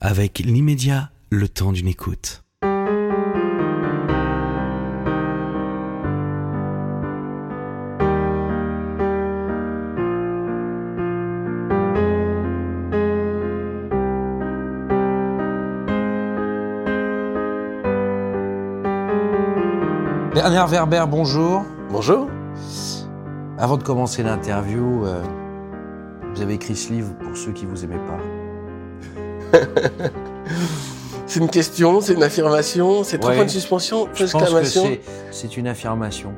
avec 0.00 0.38
l'immédiat, 0.38 1.10
le 1.30 1.48
temps 1.48 1.72
d'une 1.72 1.88
écoute. 1.88 2.42
Bernard 20.32 20.68
Werber, 20.68 21.04
bonjour. 21.06 21.66
Bonjour. 21.90 22.28
Avant 23.58 23.76
de 23.76 23.82
commencer 23.82 24.22
l'interview, 24.22 25.04
euh, 25.04 25.22
vous 26.32 26.40
avez 26.40 26.54
écrit 26.54 26.74
ce 26.74 26.90
livre 26.90 27.12
pour 27.18 27.36
ceux 27.36 27.52
qui 27.52 27.66
vous 27.66 27.84
aimaient 27.84 27.98
pas. 28.06 28.29
c'est 31.26 31.40
une 31.40 31.48
question, 31.50 32.00
c'est 32.00 32.14
une 32.14 32.22
affirmation, 32.22 33.04
c'est 33.04 33.18
trois 33.18 33.34
points 33.34 33.44
de 33.44 33.50
suspension, 33.50 34.08
exclamation. 34.12 34.98
c'est- 35.30 35.56
une 35.56 35.66
affirmation. 35.68 36.32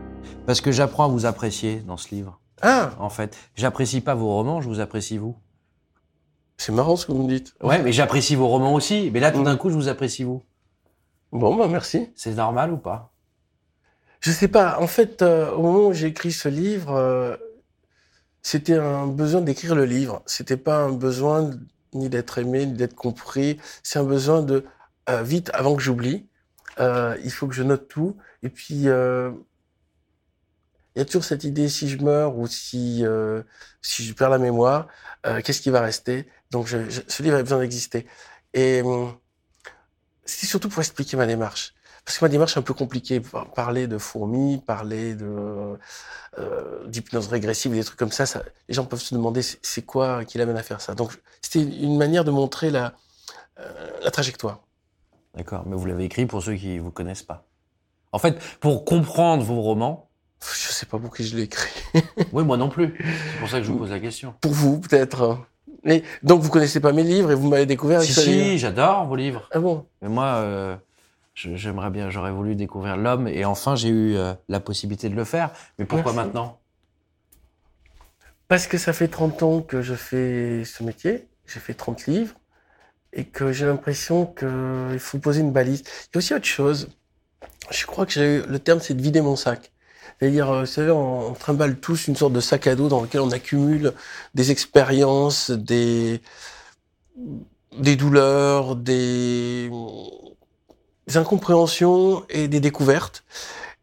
Parce 0.47 0.61
que 0.61 0.73
j'apprends 0.73 1.05
à 1.05 1.09
vous 1.09 1.27
apprécier 1.27 1.77
dans 1.87 1.97
ce 1.97 2.15
livre. 2.15 2.41
Ah, 2.62 2.91
En 2.98 3.11
fait, 3.11 3.37
j'apprécie 3.57 4.01
pas 4.01 4.15
vos 4.15 4.29
romans, 4.29 4.61
je 4.61 4.69
vous 4.69 4.80
apprécie 4.80 5.19
vous. 5.19 5.37
c'est 6.59 6.73
marrant 6.73 6.95
ce 6.97 7.07
que 7.07 7.12
vous 7.12 7.25
me 7.25 7.29
dites. 7.29 7.55
Ouais, 7.62 7.83
mais 7.83 7.93
j'apprécie 7.93 8.37
vos 8.37 8.47
romans 8.47 8.75
aussi. 8.75 9.11
Mais 9.13 9.19
là, 9.19 9.33
tout 9.33 9.41
Mm. 9.41 9.45
d'un 9.45 9.57
coup, 9.57 9.69
je 9.71 9.74
vous 9.74 9.88
apprécie 9.88 10.23
vous. 10.23 10.43
Bon, 11.33 11.57
bah 11.57 11.66
merci. 11.69 12.10
C'est 12.15 12.35
normal 12.35 12.71
ou 12.73 12.77
pas? 12.77 13.10
Je 14.21 14.30
sais 14.30 14.47
pas. 14.49 14.79
En 14.80 14.87
fait, 14.87 15.23
euh, 15.23 15.51
au 15.52 15.63
moment 15.63 15.88
où 15.88 15.93
j'ai 15.93 16.07
écrit 16.07 16.30
ce 16.30 16.49
livre, 16.49 16.93
euh, 16.95 17.37
c'était 18.43 18.77
un 18.77 19.09
besoin 19.09 19.41
d'écrire 19.41 19.74
le 19.74 19.85
livre. 19.87 20.23
C'était 20.27 20.57
pas 20.57 20.77
un 20.77 20.93
besoin 20.93 21.51
ni 21.95 22.09
d'être 22.09 22.38
aimé, 22.38 22.66
ni 22.66 22.73
d'être 22.74 22.95
compris. 22.95 23.59
C'est 23.82 23.98
un 23.98 24.05
besoin 24.05 24.42
de 24.42 24.64
euh, 25.10 25.23
vite 25.23 25.51
avant 25.55 25.77
que 25.77 25.82
j'oublie. 25.82 26.28
euh, 26.80 27.16
il 27.24 27.30
faut 27.32 27.48
que 27.48 27.55
je 27.55 27.62
note 27.62 27.88
tout. 27.88 28.16
Et 28.43 28.49
puis, 28.51 28.88
euh, 28.88 29.30
il 30.95 30.99
y 30.99 31.02
a 31.02 31.04
toujours 31.04 31.24
cette 31.24 31.45
idée 31.45 31.68
si 31.68 31.88
je 31.88 31.99
meurs 32.02 32.37
ou 32.38 32.46
si 32.46 33.04
euh, 33.04 33.43
si 33.82 34.04
je 34.04 34.12
perds 34.15 34.30
la 34.30 34.38
mémoire, 34.38 34.88
euh, 35.26 35.40
qu'est-ce 35.43 35.60
qui 35.62 35.71
va 35.71 35.80
rester? 35.80 36.29
Donc, 36.51 36.66
je, 36.66 36.88
je- 36.90 37.01
ce 37.09 37.23
livre 37.23 37.34
avait 37.34 37.45
besoin 37.45 37.60
d'exister. 37.60 38.06
Et 38.54 38.82
hum, 38.82 39.15
c'était 40.24 40.46
surtout 40.46 40.68
pour 40.68 40.80
expliquer 40.80 41.16
ma 41.16 41.27
démarche. 41.27 41.74
Parce 42.05 42.19
que 42.19 42.25
ma 42.25 42.29
démarche 42.29 42.57
est 42.57 42.59
un 42.59 42.63
peu 42.63 42.75
compliquée. 42.75 43.21
Par- 43.21 43.51
Parler 43.53 43.87
de 43.87 43.97
fourmis, 43.99 44.59
parler 44.67 45.15
de 45.15 45.77
euh, 46.39 46.87
d'hypnose 46.87 47.29
régressive, 47.29 47.73
des 47.73 47.85
trucs 47.85 47.99
comme 47.99 48.11
ça, 48.13 48.27
ça, 48.27 48.43
les 48.69 48.75
gens 48.75 48.85
peuvent 48.85 49.01
se 49.01 49.15
demander 49.15 49.43
c'est- 49.43 49.83
quoi 49.87 50.25
qui 50.25 50.39
l'amène 50.39 50.57
à 50.57 50.63
faire 50.63 50.80
ça? 50.80 50.95
Donc 50.95 51.13
c'était 51.41 51.63
une 51.63 51.97
manière 51.99 52.25
de 52.25 52.30
montrer 52.30 52.71
la, 52.71 52.95
euh, 53.61 53.91
la 54.03 54.11
trajectoire. 54.11 54.61
D'accord, 55.35 55.63
mais 55.67 55.77
vous 55.77 55.87
l'avez 55.87 56.05
écrit 56.05 56.27
pour 56.27 56.43
ceux 56.43 56.55
qui 56.55 56.79
vous 56.79 56.91
connaissent 56.91 57.23
pas. 57.23 57.47
En 58.13 58.19
fait, 58.19 58.39
pour 58.61 58.85
comprendre 58.85 59.43
vos 59.45 59.61
romans, 59.63 60.09
Je 60.41 60.73
sais 60.73 60.87
pas 60.87 60.99
pour 60.99 61.15
qui 61.15 61.25
je 61.25 61.37
l'ai 61.37 61.43
écrit. 61.45 61.71
oui, 62.33 62.43
moi 62.45 62.57
non 62.57 62.69
plus. 62.69 62.97
C'est 63.33 63.39
pour 63.39 63.49
ça 63.49 63.59
que 63.59 63.65
je 63.65 63.71
vous 63.73 63.79
pose 63.79 63.91
la 63.91 64.00
question. 64.00 64.34
Pour 64.41 64.53
vous 64.53 64.81
peut-être. 64.81 65.39
Mais 65.84 66.03
donc 66.23 66.43
vous 66.43 66.50
connaissez 66.50 66.81
pas 66.81 66.93
mes 66.93 67.05
livres 67.05 67.31
et 67.31 67.34
vous 67.37 67.49
m'avez 67.49 67.65
découvert 67.67 68.03
Si, 68.03 68.59
j'adore 68.59 69.06
vos 69.06 69.15
livres. 69.17 69.49
Ah 69.53 69.61
bon? 69.61 69.87
Mais 70.03 70.09
moi, 70.09 70.27
euh, 70.27 70.77
j'aimerais 71.34 71.91
bien, 71.91 72.11
j'aurais 72.11 72.33
voulu 72.33 72.55
découvrir 72.55 72.97
l'homme, 72.97 73.28
et 73.28 73.44
enfin, 73.44 73.75
j'ai 73.75 73.88
eu 73.88 74.16
euh, 74.16 74.34
la 74.49 74.61
possibilité 74.61 75.09
de 75.09 75.15
le 75.15 75.25
faire. 75.25 75.50
Mais 75.78 75.84
pourquoi 75.84 76.12
Merci. 76.12 76.28
maintenant? 76.28 76.59
Parce 78.49 78.66
que 78.66 78.77
ça 78.77 78.93
fait 78.93 79.09
30 79.09 79.43
ans 79.43 79.61
que 79.62 79.81
je 79.81 79.94
fais 79.94 80.65
ce 80.65 80.83
métier, 80.83 81.28
j'ai 81.47 81.61
fait 81.61 81.75
30 81.75 82.06
livres, 82.06 82.34
et 83.12 83.25
que 83.25 83.53
j'ai 83.53 83.66
l'impression 83.66 84.27
qu'il 84.27 84.99
faut 84.99 85.19
poser 85.19 85.41
une 85.41 85.53
balise. 85.53 85.81
Il 85.81 86.15
y 86.15 86.16
a 86.16 86.19
aussi 86.19 86.34
autre 86.34 86.47
chose. 86.47 86.91
Je 87.71 87.87
crois 87.87 88.06
que 88.06 88.12
j'ai 88.12 88.43
le 88.43 88.59
terme, 88.59 88.81
c'est 88.81 88.94
de 88.94 89.03
vider 89.03 89.21
mon 89.21 89.37
sac. 89.37 89.72
C'est-à-dire, 90.19 90.50
euh, 90.50 90.61
vous 90.61 90.67
savez, 90.67 90.91
on, 90.91 91.31
on 91.31 91.33
trimballe 91.34 91.79
tous 91.79 92.09
une 92.09 92.17
sorte 92.17 92.33
de 92.33 92.41
sac 92.41 92.67
à 92.67 92.75
dos 92.75 92.89
dans 92.89 93.01
lequel 93.01 93.23
on 93.23 93.31
accumule 93.31 93.93
des 94.35 94.51
expériences, 94.51 95.51
des, 95.51 96.21
des 97.79 97.97
douleurs, 97.97 98.77
des, 98.77 99.71
des 101.07 101.17
incompréhensions 101.17 102.25
et 102.29 102.49
des 102.49 102.61
découvertes. 102.61 103.25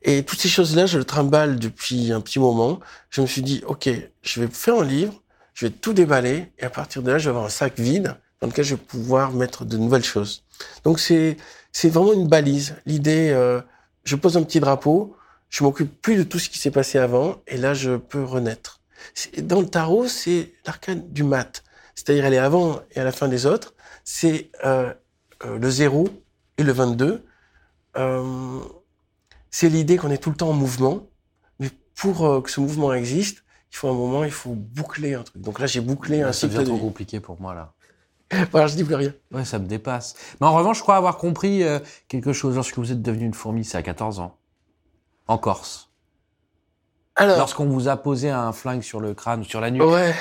Et 0.02 0.24
toutes 0.24 0.40
ces 0.40 0.50
choses-là, 0.50 0.86
je 0.86 0.98
le 0.98 1.04
trimballe 1.04 1.60
depuis 1.60 2.12
un 2.12 2.22
petit 2.22 2.40
moment. 2.40 2.80
Je 3.10 3.22
me 3.22 3.28
suis 3.28 3.42
dit, 3.42 3.62
OK, 3.68 3.90
je 4.22 4.42
vais 4.42 4.48
faire 4.48 4.80
un 4.80 4.86
livre, 4.86 5.22
je 5.54 5.66
vais 5.66 5.72
tout 5.72 5.94
déballer, 5.94 6.52
et 6.58 6.64
à 6.64 6.70
partir 6.70 7.04
de 7.04 7.12
là, 7.12 7.18
je 7.18 7.26
vais 7.26 7.30
avoir 7.32 7.46
un 7.46 7.50
sac 7.50 7.78
vide 7.78 8.16
dans 8.42 8.48
lequel 8.48 8.64
je 8.64 8.76
vais 8.76 8.82
pouvoir 8.82 9.34
mettre 9.34 9.66
de 9.66 9.78
nouvelles 9.78 10.06
choses. 10.06 10.46
Donc 10.86 11.00
c'est 11.00 11.36
c'est 11.72 11.90
vraiment 11.90 12.14
une 12.14 12.28
balise. 12.28 12.76
L'idée, 12.86 13.30
euh, 13.32 13.62
je 14.04 14.16
pose 14.16 14.38
un 14.38 14.44
petit 14.44 14.60
drapeau, 14.60 15.16
je 15.50 15.64
m'occupe 15.64 16.02
plus 16.02 16.16
de 16.16 16.24
tout 16.24 16.40
ce 16.40 16.50
qui 16.50 16.60
s'est 16.60 16.72
passé 16.72 16.98
avant, 16.98 17.42
et 17.48 17.58
là, 17.58 17.74
je 17.74 17.98
peux 17.98 18.24
renaître. 18.24 18.82
Dans 19.42 19.62
le 19.62 19.68
tarot, 19.68 20.08
c'est 20.08 20.54
l'arcane 20.66 21.12
du 21.12 21.24
mat. 21.24 21.64
C'est-à-dire, 21.96 22.26
elle 22.26 22.34
est 22.34 22.38
avant 22.38 22.82
et 22.92 23.00
à 23.00 23.04
la 23.04 23.12
fin 23.12 23.28
des 23.28 23.46
autres. 23.46 23.74
C'est 24.04 24.50
euh, 24.66 24.94
euh, 25.46 25.58
le 25.58 25.70
0 25.70 26.08
et 26.60 26.64
le 26.64 26.72
22. 26.74 27.26
Euh, 27.98 28.60
c'est 29.50 29.70
l'idée 29.70 29.98
qu'on 29.98 30.12
est 30.12 30.18
tout 30.18 30.30
le 30.30 30.36
temps 30.36 30.50
en 30.50 30.54
mouvement, 30.54 31.08
mais 31.60 31.70
pour 31.96 32.26
euh, 32.26 32.42
que 32.42 32.52
ce 32.52 32.60
mouvement 32.60 32.94
existe, 32.94 33.44
il 33.72 33.78
faut 33.78 33.90
un 33.90 33.94
moment, 33.94 34.24
il 34.24 34.32
faut 34.32 34.54
boucler 34.54 35.16
un 35.16 35.24
truc. 35.24 35.42
Donc 35.42 35.60
là, 35.60 35.66
j'ai 35.66 35.82
bouclé 35.82 36.22
un 36.22 36.32
cycle 36.32 36.56
de 36.58 36.64
trop 36.64 36.78
compliqué 36.78 37.20
pour 37.20 37.42
moi, 37.42 37.56
là. 37.56 37.74
Voilà, 38.52 38.68
je 38.68 38.76
dis 38.76 38.84
plus 38.84 38.96
rien. 38.96 39.14
Ouais, 39.32 39.44
ça 39.44 39.58
me 39.58 39.66
dépasse. 39.66 40.16
Mais 40.40 40.46
en 40.46 40.54
revanche, 40.54 40.78
je 40.78 40.84
crois 40.84 40.98
avoir 40.98 41.18
compris 41.18 41.64
euh, 41.64 41.80
quelque 42.08 42.32
chose 42.32 42.56
lorsque 42.56 42.78
vous 42.78 42.92
êtes 42.92 43.02
devenu 43.02 43.26
une 43.26 43.34
fourmi, 43.34 43.64
c'est 43.64 43.78
à 43.78 43.82
14 43.82 44.20
ans. 44.20 44.38
En 45.28 45.40
Corse. 45.40 45.90
Alors, 47.16 47.38
Lorsqu'on 47.38 47.66
vous 47.66 47.88
a 47.88 47.98
posé 47.98 48.30
un 48.30 48.52
flingue 48.54 48.82
sur 48.82 49.00
le 49.00 49.14
crâne 49.14 49.42
ou 49.42 49.44
sur 49.44 49.62
la 49.62 49.72
nuque. 49.72 49.84
ouais, 49.84 50.14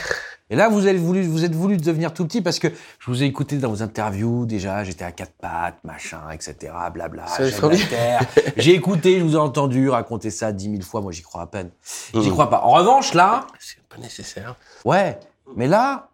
Et 0.51 0.57
là, 0.57 0.69
vous 0.69 0.87
avez 0.87 0.99
voulu, 0.99 1.23
vous 1.27 1.45
êtes 1.45 1.55
voulu 1.55 1.77
devenir 1.77 2.15
tout 2.15 2.25
petit 2.27 2.41
parce 2.41 2.59
que 2.59 2.69
je 2.69 3.11
vous 3.11 3.23
ai 3.23 3.27
écouté 3.27 3.59
dans 3.59 3.69
vos 3.71 3.83
interviews 3.83 4.47
déjà, 4.47 4.83
j'étais 4.85 5.05
à 5.05 5.13
quatre 5.13 5.33
pattes, 5.33 5.79
machin, 5.85 6.23
etc., 6.31 6.73
blabla. 6.93 7.27
J'ai 8.57 8.75
écouté, 8.75 9.19
je 9.19 9.25
vous 9.25 9.35
ai 9.35 9.39
entendu 9.39 9.89
raconter 9.91 10.31
ça 10.31 10.53
dix 10.53 10.69
mille 10.69 10.83
fois, 10.83 11.01
moi 11.01 11.13
j'y 11.13 11.23
crois 11.23 11.43
à 11.43 11.47
peine. 11.47 11.71
J'y 12.15 12.21
Mhm. 12.29 12.31
crois 12.33 12.49
pas. 12.51 12.63
En 12.63 12.71
revanche, 12.71 13.15
là, 13.15 13.47
c'est 13.61 13.83
pas 13.89 13.99
nécessaire. 13.99 14.57
ouais, 14.85 15.19
mais 15.57 15.67
là, 15.69 16.09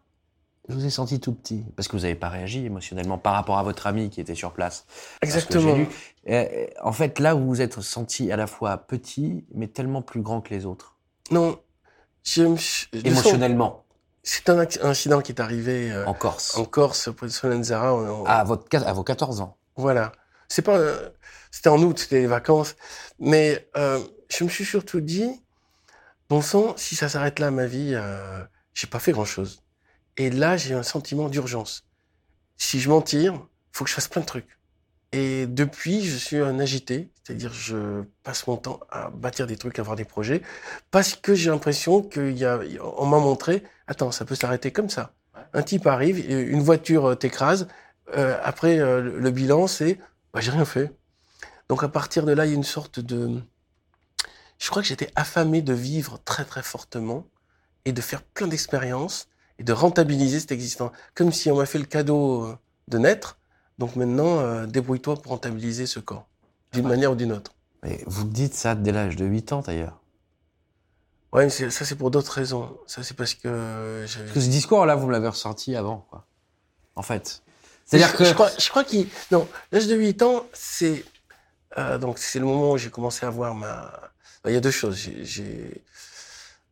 je 0.68 0.74
vous 0.74 0.84
ai 0.84 0.90
senti 0.90 1.20
tout 1.20 1.32
petit 1.32 1.62
parce 1.76 1.88
que 1.88 1.96
vous 1.96 2.02
n'avez 2.02 2.14
pas 2.14 2.28
réagi 2.28 2.64
émotionnellement 2.66 3.18
par 3.18 3.34
rapport 3.34 3.58
à 3.58 3.62
votre 3.62 3.86
ami 3.86 4.10
qui 4.10 4.20
était 4.20 4.34
sur 4.34 4.52
place. 4.52 4.86
Exactement. 5.22 5.74
lu. 5.76 5.86
Euh, 6.28 6.66
en 6.82 6.92
fait, 6.92 7.18
là, 7.18 7.34
vous 7.34 7.46
vous 7.46 7.60
êtes 7.60 7.80
senti 7.80 8.32
à 8.32 8.36
la 8.36 8.46
fois 8.46 8.78
petit, 8.78 9.44
mais 9.54 9.68
tellement 9.68 10.00
plus 10.02 10.22
grand 10.22 10.40
que 10.40 10.50
les 10.54 10.64
autres, 10.66 10.96
Non, 11.30 11.58
je 12.24 12.42
me 12.44 12.56
émotionnellement, 13.06 13.83
C'est 14.26 14.48
un 14.48 14.66
incident 14.82 15.20
qui 15.20 15.32
est 15.32 15.40
arrivé 15.40 15.92
euh, 15.92 16.06
en 16.06 16.14
Corse, 16.14 16.56
en 16.56 16.64
Corse, 16.64 17.10
près 17.14 17.26
de 17.26 17.32
Solenzara. 17.32 17.94
on- 17.94 18.22
on- 18.22 18.24
à, 18.24 18.42
votre, 18.42 18.64
à 18.74 18.92
vos 18.92 19.04
14 19.04 19.40
ans. 19.40 19.56
Voilà. 19.76 20.12
C'est 20.48 20.62
pas. 20.62 20.78
euh, 20.78 21.10
C'était 21.50 21.68
en 21.68 21.80
août, 21.82 21.98
c'était 21.98 22.20
les 22.20 22.26
vacances. 22.26 22.74
Mais 23.20 23.68
euh, 23.76 24.00
je 24.28 24.42
me 24.44 24.48
suis 24.48 24.64
surtout 24.64 25.00
dit, 25.00 25.42
bon 26.28 26.40
sang, 26.42 26.74
si 26.76 26.96
ça 26.96 27.08
s'arrête 27.08 27.38
là, 27.38 27.50
ma 27.50 27.66
vie, 27.66 27.92
euh, 27.94 28.42
j'ai 28.72 28.86
pas 28.88 28.98
fait 28.98 29.12
grand 29.12 29.24
chose. 29.24 29.62
Et 30.16 30.30
là, 30.30 30.56
j'ai 30.56 30.74
un 30.74 30.82
sentiment 30.82 31.28
d'urgence. 31.28 31.84
Si 32.56 32.80
je 32.80 32.88
m'en 32.88 33.02
tire, 33.02 33.34
faut 33.72 33.84
que 33.84 33.90
je 33.90 33.94
fasse 33.94 34.08
plein 34.08 34.22
de 34.22 34.26
trucs. 34.26 34.58
Et 35.12 35.46
depuis, 35.46 36.04
je 36.04 36.16
suis 36.16 36.38
un 36.38 36.58
agité, 36.58 37.12
c'est-à-dire 37.22 37.52
je 37.52 38.02
passe 38.24 38.46
mon 38.48 38.56
temps 38.56 38.80
à 38.90 39.10
bâtir 39.10 39.46
des 39.46 39.56
trucs, 39.56 39.78
à 39.78 39.82
avoir 39.82 39.96
des 39.96 40.04
projets, 40.04 40.42
parce 40.90 41.14
que 41.14 41.34
j'ai 41.36 41.50
l'impression 41.50 42.02
qu'il 42.02 42.36
y 42.36 42.44
a, 42.44 42.58
on 42.96 43.06
m'a 43.06 43.18
montré, 43.20 43.62
attends, 43.86 44.10
ça 44.10 44.24
peut 44.24 44.34
s'arrêter 44.34 44.70
comme 44.72 44.88
ça. 44.90 45.12
Un 45.52 45.62
type 45.62 45.86
arrive, 45.86 46.30
une 46.30 46.62
voiture 46.62 47.10
euh, 47.10 47.14
t'écrase, 47.14 47.68
euh, 48.16 48.38
après 48.42 48.78
euh, 48.78 49.00
le- 49.00 49.30
bilan, 49.30 49.66
c'est, 49.66 49.98
bah, 50.32 50.40
j'ai 50.40 50.50
rien 50.50 50.64
fait. 50.64 50.92
Donc 51.68 51.82
à 51.82 51.88
partir 51.88 52.24
de 52.24 52.32
là, 52.32 52.44
il 52.46 52.50
y 52.50 52.52
a 52.52 52.56
une 52.56 52.64
sorte 52.64 53.00
de, 53.00 53.40
je 54.58 54.70
crois 54.70 54.82
que 54.82 54.88
j'étais 54.88 55.10
affamé 55.16 55.62
de 55.62 55.72
vivre 55.72 56.18
très 56.24 56.44
très 56.44 56.62
fortement 56.62 57.26
et 57.84 57.92
de 57.92 58.00
faire 58.00 58.22
plein 58.22 58.46
d'expériences 58.46 59.28
et 59.58 59.64
de 59.64 59.72
rentabiliser 59.72 60.40
cet 60.40 60.52
existant, 60.52 60.90
comme 61.14 61.32
si 61.32 61.50
on 61.50 61.56
m'a 61.56 61.66
fait 61.66 61.78
le 61.78 61.84
cadeau 61.84 62.54
de 62.88 62.98
naître. 62.98 63.38
Donc 63.78 63.96
maintenant, 63.96 64.38
euh, 64.40 64.66
débrouille-toi 64.66 65.16
pour 65.20 65.32
rentabiliser 65.32 65.86
ce 65.86 66.00
corps, 66.00 66.26
d'une 66.72 66.86
manière 66.86 67.12
ou 67.12 67.14
d'une 67.14 67.32
autre. 67.32 67.52
Mais 67.82 68.02
vous 68.06 68.24
dites 68.24 68.54
ça 68.54 68.74
dès 68.74 68.92
l'âge 68.92 69.16
de 69.16 69.24
8 69.26 69.52
ans 69.52 69.60
d'ailleurs. 69.60 70.00
Ouais, 71.34 71.44
mais 71.44 71.50
ça 71.50 71.84
c'est 71.84 71.96
pour 71.96 72.10
d'autres 72.10 72.32
raisons. 72.32 72.78
Ça 72.86 73.02
c'est 73.02 73.16
parce 73.16 73.34
que 73.34 73.48
euh, 73.48 74.06
j'avais. 74.06 74.24
Parce 74.26 74.34
que 74.34 74.40
ce 74.40 74.48
discours-là, 74.50 74.94
vous 74.94 75.06
me 75.06 75.12
l'avez 75.12 75.28
ressorti 75.28 75.76
avant, 75.76 76.06
quoi. 76.10 76.26
En 76.96 77.02
fait. 77.02 77.42
C'est-à-dire 77.84 78.16
que. 78.16 78.24
je 78.24 78.32
crois, 78.32 78.50
je 78.58 78.68
crois 78.70 78.84
qu'il 78.84 79.06
non 79.30 79.46
l'âge 79.72 79.86
de 79.86 79.94
8 79.94 80.22
ans 80.22 80.46
c'est 80.54 81.04
euh, 81.76 81.98
donc 81.98 82.18
c'est 82.18 82.38
le 82.38 82.46
moment 82.46 82.72
où 82.72 82.78
j'ai 82.78 82.88
commencé 82.88 83.26
à 83.26 83.30
voir 83.30 83.54
ma 83.54 83.92
il 84.46 84.52
y 84.52 84.56
a 84.56 84.60
deux 84.60 84.70
choses 84.70 84.96
j'ai 84.96 85.82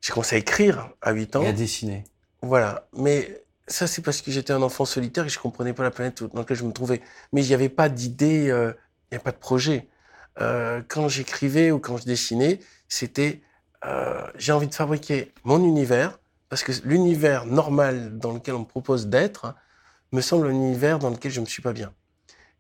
j'ai 0.01 0.13
commencé 0.13 0.37
à 0.37 0.39
écrire 0.39 0.89
à 1.03 1.13
8 1.13 1.37
ans 1.37 1.43
Il 1.43 1.49
a 1.49 1.53
dessiné. 1.53 2.05
voilà 2.41 2.89
mais 2.97 3.43
ça, 3.69 3.87
c'est 3.87 4.03
parce 4.03 4.23
que 4.23 4.31
j'étais 4.31 4.53
un 4.53 4.63
enfant 4.63 4.85
solitaire 4.85 5.27
et 5.27 5.29
je 5.29 5.39
comprenais 5.39 5.73
pas 5.73 5.83
la 5.83 5.91
planète 5.91 6.23
dans 6.23 6.41
laquelle 6.41 6.57
je 6.57 6.65
me 6.65 6.73
trouvais. 6.73 7.01
Mais 7.33 7.43
il 7.45 7.49
n'y 7.49 7.55
avait 7.55 7.69
pas 7.69 7.89
d'idée, 7.89 8.51
euh, 8.51 8.73
il 9.11 9.15
n'y 9.15 9.17
avait 9.17 9.25
pas 9.25 9.33
de 9.33 9.37
projet. 9.37 9.89
Euh, 10.41 10.83
quand 10.89 11.09
j'écrivais 11.09 11.71
ou 11.71 11.79
quand 11.79 11.97
je 11.97 12.05
dessinais, 12.05 12.61
c'était 12.89 13.43
euh, 13.85 14.27
j'ai 14.37 14.53
envie 14.53 14.69
de 14.69 14.75
fabriquer 14.75 15.33
mon 15.45 15.63
univers 15.65 16.19
parce 16.49 16.63
que 16.63 16.73
l'univers 16.85 17.47
normal 17.47 18.19
dans 18.19 18.33
lequel 18.33 18.55
on 18.55 18.61
me 18.61 18.65
propose 18.65 19.07
d'être 19.09 19.55
me 20.13 20.21
semble 20.21 20.47
un 20.47 20.51
univers 20.51 20.99
dans 20.99 21.11
lequel 21.11 21.33
je 21.33 21.41
me 21.41 21.47
suis 21.47 21.63
pas 21.63 21.73
bien. 21.73 21.93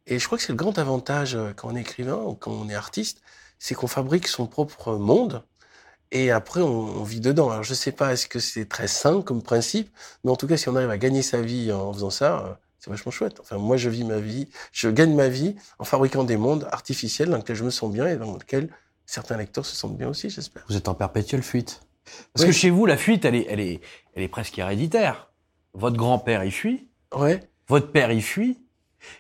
Et 0.07 0.19
je 0.19 0.27
crois 0.27 0.39
que 0.39 0.45
c'est 0.45 0.53
le 0.53 0.57
grand 0.57 0.79
avantage 0.79 1.35
euh, 1.37 1.53
quand 1.55 1.69
on 1.71 1.77
est 1.77 1.81
écrivain 1.83 2.17
ou 2.17 2.35
quand 2.35 2.51
on 2.51 2.69
est 2.69 2.75
artiste, 2.75 3.23
c'est 3.59 3.75
qu'on 3.75 3.87
fabrique 3.87 4.27
son 4.27 4.47
propre 4.47 4.97
monde 4.97 5.45
et 6.11 6.31
après 6.31 6.61
on, 6.61 7.01
on 7.01 7.05
vit 7.05 7.21
dedans. 7.21 7.51
Alors 7.51 7.63
je 7.63 7.75
sais 7.75 7.93
pas 7.93 8.13
est-ce 8.13 8.27
que 8.27 8.41
c'est 8.41 8.69
très 8.69 8.89
sain 8.89 9.23
comme 9.23 9.43
principe, 9.43 9.91
mais 10.25 10.31
en 10.31 10.37
tout 10.37 10.47
cas 10.49 10.57
si 10.57 10.69
on 10.69 10.77
arrive 10.77 10.91
à 10.91 10.99
gagner 10.99 11.23
sa 11.23 11.41
vie 11.41 11.71
en 11.73 11.93
faisant 11.93 12.11
ça, 12.11 12.41
euh, 12.47 12.55
c'est 12.79 12.91
vachement 12.91 13.13
chouette. 13.13 13.39
Enfin 13.41 13.59
moi 13.59 13.77
je 13.77 13.89
vis 13.89 14.05
ma 14.05 14.19
vie, 14.19 14.49
je 14.73 14.89
gagne 14.89 15.15
ma 15.15 15.29
vie 15.29 15.55
en 15.79 15.85
fabriquant 15.85 16.25
des 16.25 16.37
mondes 16.37 16.69
artificiels 16.73 17.31
dans 17.31 17.37
lesquels 17.37 17.57
je 17.57 17.65
me 17.65 17.71
sens 17.71 17.93
bien 17.93 18.07
et 18.09 18.17
dans 18.17 18.35
lesquels 18.35 18.71
certains 19.07 19.37
lecteurs 19.37 19.67
se 19.67 19.75
sentent 19.77 19.97
bien 19.97 20.09
aussi, 20.09 20.31
j'espère. 20.31 20.65
Vous 20.69 20.77
êtes 20.77 20.89
en 20.89 20.95
perpétuelle 20.95 21.43
fuite. 21.43 21.83
Parce 22.33 22.45
Oui. 22.45 22.47
que 22.47 22.53
chez 22.53 22.71
vous, 22.71 22.87
la 22.87 22.97
fuite, 22.97 23.25
elle 23.25 23.35
est, 23.35 23.47
elle 23.49 23.61
est, 23.61 23.81
elle 24.15 24.23
est 24.23 24.29
presque 24.29 24.59
héréditaire. 24.59 25.31
Votre 25.75 25.97
grand-père, 25.97 26.45
il 26.45 26.51
fuit. 26.53 26.89
Ouais. 27.15 27.41
Votre 27.69 27.91
père, 27.93 28.11
il 28.13 28.23
fuit. 28.23 28.59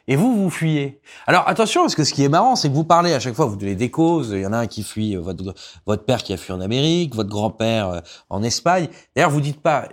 Et 0.06 0.14
vous, 0.16 0.34
vous 0.36 0.50
fuyez. 0.50 1.00
Alors 1.26 1.48
attention, 1.48 1.82
parce 1.82 1.94
que 1.96 2.04
ce 2.04 2.12
qui 2.12 2.22
est 2.22 2.28
marrant, 2.28 2.54
c'est 2.54 2.68
que 2.68 2.74
vous 2.74 2.84
parlez 2.84 3.12
à 3.14 3.20
chaque 3.20 3.34
fois, 3.34 3.46
vous 3.46 3.56
donnez 3.56 3.74
des 3.74 3.90
causes. 3.90 4.30
Il 4.30 4.40
y 4.40 4.46
en 4.46 4.52
a 4.52 4.58
un 4.58 4.66
qui 4.68 4.84
fuit, 4.84 5.16
euh, 5.16 5.20
votre, 5.20 5.54
votre 5.86 6.04
père 6.04 6.22
qui 6.22 6.32
a 6.32 6.36
fui 6.36 6.52
en 6.52 6.60
Amérique, 6.60 7.14
votre 7.16 7.30
grand-père 7.30 7.88
euh, 7.88 8.00
en 8.30 8.42
Espagne. 8.44 8.88
D'ailleurs, 9.16 9.30
vous 9.30 9.40
dites 9.40 9.60
pas, 9.60 9.88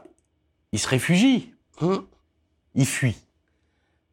il 0.72 0.80
se 0.80 0.88
réfugie, 0.88 1.54
Hum. 1.82 2.06
il 2.76 2.86
fuit. 2.86 3.18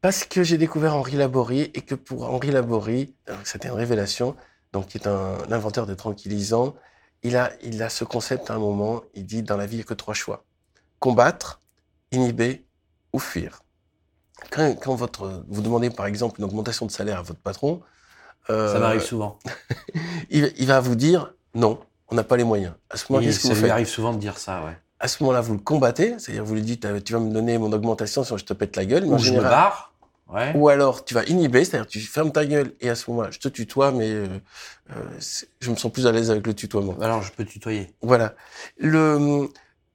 Parce 0.00 0.25
que 0.25 0.44
j'ai 0.44 0.56
découvert 0.56 0.94
Henri 0.96 1.17
Laborie 1.17 1.70
et 1.75 1.82
que 1.82 1.94
pour 1.94 2.25
Henri 2.31 2.50
Laborie, 2.52 3.14
que 3.26 3.32
c'était 3.44 3.69
une 3.69 3.75
révélation, 3.75 4.34
donc 4.73 4.87
qui 4.87 4.99
est 4.99 5.07
un, 5.07 5.39
inventeur 5.51 5.87
de 5.87 5.95
tranquillisants, 5.95 6.75
il 7.23 7.37
a, 7.37 7.51
il 7.63 7.83
a 7.83 7.89
ce 7.89 8.05
concept 8.05 8.51
à 8.51 8.55
un 8.55 8.59
moment, 8.59 9.03
il 9.15 9.27
dit 9.27 9.43
dans 9.43 9.57
la 9.57 9.67
vie, 9.67 9.77
il 9.77 9.79
n'y 9.79 9.83
a 9.83 9.87
que 9.87 9.95
trois 9.95 10.15
choix. 10.15 10.45
Combattre, 10.99 11.61
inhiber 12.13 12.65
ou 13.13 13.19
fuir. 13.19 13.63
Quand, 14.51 14.75
quand 14.75 14.95
votre, 14.95 15.45
vous 15.49 15.63
demandez 15.63 15.91
par 15.91 16.07
exemple 16.07 16.41
une 16.41 16.45
augmentation 16.45 16.87
de 16.87 16.91
salaire 16.91 17.19
à 17.19 17.23
votre 17.23 17.41
patron, 17.41 17.81
euh, 18.51 18.73
Ça 18.73 18.79
m'arrive 18.79 19.03
souvent. 19.03 19.39
il, 20.31 20.53
il 20.57 20.67
va 20.67 20.81
vous 20.81 20.95
dire 20.95 21.33
non, 21.55 21.81
on 22.09 22.15
n'a 22.15 22.25
pas 22.25 22.37
les 22.37 22.45
moyens. 22.45 22.75
À 22.91 22.97
ce 22.97 23.11
moment, 23.11 23.23
Et 23.23 23.27
qu'est-ce 23.27 23.39
que 23.39 23.43
ça 23.43 23.49
vous 23.49 23.55
lui 23.55 23.62
faites 23.62 23.71
arrive 23.71 23.89
souvent 23.89 24.12
de 24.12 24.19
dire 24.19 24.39
ça, 24.39 24.65
ouais. 24.65 24.77
À 24.99 25.09
ce 25.09 25.23
moment-là, 25.23 25.41
vous 25.41 25.55
le 25.55 25.61
combattez, 25.61 26.19
c'est-à-dire 26.19 26.45
vous 26.45 26.55
lui 26.55 26.62
dites 26.62 26.85
euh, 26.85 27.01
tu 27.01 27.12
vas 27.12 27.19
me 27.19 27.31
donner 27.31 27.59
mon 27.59 27.71
augmentation 27.73 28.25
sinon 28.25 28.39
je 28.39 28.45
te 28.45 28.55
pète 28.55 28.77
la 28.77 28.87
gueule. 28.87 29.05
Mais 29.05 29.12
en 29.12 29.17
Ou 29.17 29.19
je 29.19 29.33
me 29.33 29.41
barre. 29.41 29.93
Ouais. 30.28 30.52
ou 30.56 30.69
alors 30.69 31.05
tu 31.05 31.14
vas 31.14 31.25
inhiber, 31.25 31.64
c'est-à-dire 31.64 31.87
tu 31.87 32.00
fermes 32.00 32.32
ta 32.32 32.44
gueule 32.44 32.75
et 32.81 32.90
à 32.90 32.96
ce 32.96 33.08
moment-là, 33.11 33.31
je 33.31 33.38
te 33.38 33.46
tutoie, 33.46 33.93
mais 33.93 34.11
euh, 34.11 34.26
euh, 34.90 35.02
je 35.61 35.70
me 35.70 35.76
sens 35.76 35.93
plus 35.93 36.06
à 36.08 36.12
l'aise 36.12 36.32
avec 36.32 36.44
le 36.46 36.52
tutoiement. 36.52 36.96
Alors, 37.00 37.23
je 37.23 37.31
peux 37.31 37.44
tutoyer. 37.44 37.94
Voilà. 38.02 38.34
Le, 38.76 39.49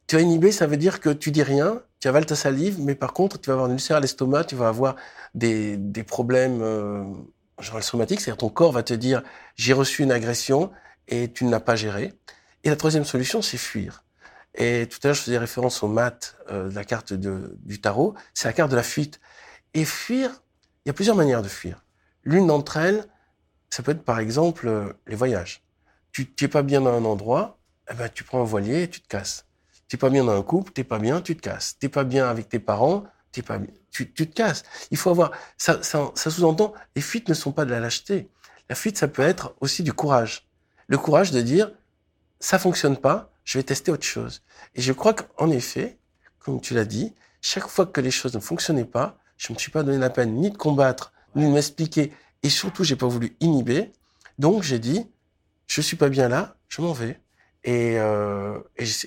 tu 0.07 0.15
vas 0.15 0.21
inhiber, 0.21 0.53
ça 0.53 0.67
veut 0.67 0.77
dire 0.77 1.01
que 1.01 1.09
tu 1.09 1.31
dis 1.31 1.43
rien, 1.43 1.81
tu 1.99 2.07
avales 2.07 2.25
ta 2.25 2.35
salive, 2.35 2.79
mais 2.79 2.95
par 2.95 3.11
contre, 3.11 3.41
tu 3.41 3.47
vas 3.47 3.53
avoir 3.53 3.67
une 3.67 3.73
ulcère 3.73 3.97
à 3.97 3.99
l'estomac, 3.99 4.45
tu 4.45 4.55
vas 4.55 4.69
avoir 4.69 4.95
des, 5.35 5.75
des 5.75 6.03
problèmes 6.03 6.61
euh, 6.61 7.03
genre 7.59 7.83
somatiques, 7.83 8.21
c'est-à-dire 8.21 8.37
ton 8.37 8.49
corps 8.49 8.71
va 8.71 8.83
te 8.83 8.93
dire 8.93 9.23
j'ai 9.55 9.73
reçu 9.73 10.03
une 10.03 10.11
agression 10.11 10.71
et 11.09 11.31
tu 11.31 11.43
ne 11.43 11.51
l'as 11.51 11.59
pas 11.59 11.75
gérée. 11.75 12.13
Et 12.63 12.69
la 12.69 12.75
troisième 12.75 13.05
solution, 13.05 13.41
c'est 13.41 13.57
fuir. 13.57 14.03
Et 14.55 14.87
tout 14.89 14.97
à 15.03 15.07
l'heure, 15.07 15.15
je 15.15 15.21
faisais 15.21 15.37
référence 15.37 15.81
au 15.83 15.87
mat 15.87 16.35
euh, 16.49 16.69
de 16.69 16.75
la 16.75 16.83
carte 16.83 17.13
de, 17.13 17.57
du 17.63 17.79
tarot, 17.79 18.15
c'est 18.33 18.47
la 18.47 18.53
carte 18.53 18.71
de 18.71 18.75
la 18.75 18.83
fuite. 18.83 19.19
Et 19.73 19.85
fuir, 19.85 20.31
il 20.85 20.89
y 20.89 20.91
a 20.91 20.93
plusieurs 20.93 21.15
manières 21.15 21.41
de 21.41 21.47
fuir. 21.47 21.85
L'une 22.23 22.47
d'entre 22.47 22.77
elles, 22.77 23.05
ça 23.69 23.83
peut 23.83 23.91
être 23.91 24.03
par 24.03 24.19
exemple 24.19 24.67
euh, 24.67 24.93
les 25.07 25.15
voyages. 25.15 25.63
Tu 26.11 26.33
n'es 26.41 26.47
pas 26.47 26.61
bien 26.61 26.81
dans 26.81 26.93
un 26.93 27.05
endroit, 27.05 27.59
eh 27.89 27.93
ben, 27.93 28.09
tu 28.09 28.23
prends 28.23 28.41
un 28.41 28.45
voilier 28.45 28.83
et 28.83 28.89
tu 28.89 29.01
te 29.01 29.07
casses. 29.07 29.45
Tu 29.87 29.95
n'es 29.95 29.99
pas 29.99 30.09
bien 30.09 30.23
dans 30.25 30.37
un 30.37 30.43
couple, 30.43 30.71
t'es 30.73 30.83
pas 30.83 30.99
bien, 30.99 31.21
tu 31.21 31.35
te 31.35 31.41
casses. 31.41 31.77
T'es 31.79 31.89
pas 31.89 32.03
bien 32.03 32.29
avec 32.29 32.49
tes 32.49 32.59
parents, 32.59 33.05
t'es 33.31 33.41
pas 33.41 33.59
tu, 33.91 34.11
tu 34.11 34.29
te 34.29 34.33
casses. 34.33 34.63
Il 34.89 34.97
faut 34.97 35.09
avoir, 35.09 35.31
ça 35.57 35.81
sous-entend, 35.83 36.73
les 36.95 37.01
fuites 37.01 37.29
ne 37.29 37.33
sont 37.33 37.51
pas 37.51 37.65
de 37.65 37.71
la 37.71 37.79
lâcheté. 37.79 38.29
La 38.69 38.75
fuite, 38.75 38.97
ça 38.97 39.07
peut 39.07 39.21
être 39.21 39.53
aussi 39.59 39.83
du 39.83 39.93
courage. 39.93 40.47
Le 40.87 40.97
courage 40.97 41.31
de 41.31 41.41
dire, 41.41 41.71
ça 42.39 42.57
fonctionne 42.57 42.97
pas, 42.97 43.31
je 43.43 43.57
vais 43.57 43.63
tester 43.63 43.91
autre 43.91 44.05
chose. 44.05 44.43
Et 44.75 44.81
je 44.81 44.93
crois 44.93 45.13
qu'en 45.13 45.49
effet, 45.49 45.97
comme 46.39 46.61
tu 46.61 46.73
l'as 46.73 46.85
dit, 46.85 47.13
chaque 47.41 47.67
fois 47.67 47.85
que 47.85 48.01
les 48.01 48.11
choses 48.11 48.33
ne 48.33 48.39
fonctionnaient 48.39 48.85
pas, 48.85 49.17
je 49.41 49.51
me 49.51 49.57
suis 49.57 49.71
pas 49.71 49.81
donné 49.81 49.97
la 49.97 50.11
peine 50.11 50.35
ni 50.35 50.51
de 50.51 50.57
combattre, 50.57 51.11
ni 51.35 51.45
de 51.45 51.51
m'expliquer, 51.51 52.13
et 52.43 52.49
surtout, 52.49 52.83
j'ai 52.83 52.95
pas 52.95 53.07
voulu 53.07 53.35
inhiber. 53.39 53.91
Donc, 54.37 54.61
j'ai 54.61 54.77
dit, 54.77 55.07
je 55.65 55.81
suis 55.81 55.97
pas 55.97 56.09
bien 56.09 56.29
là, 56.29 56.55
je 56.69 56.81
m'en 56.81 56.93
vais. 56.93 57.19
Et, 57.63 57.97
euh, 57.97 58.59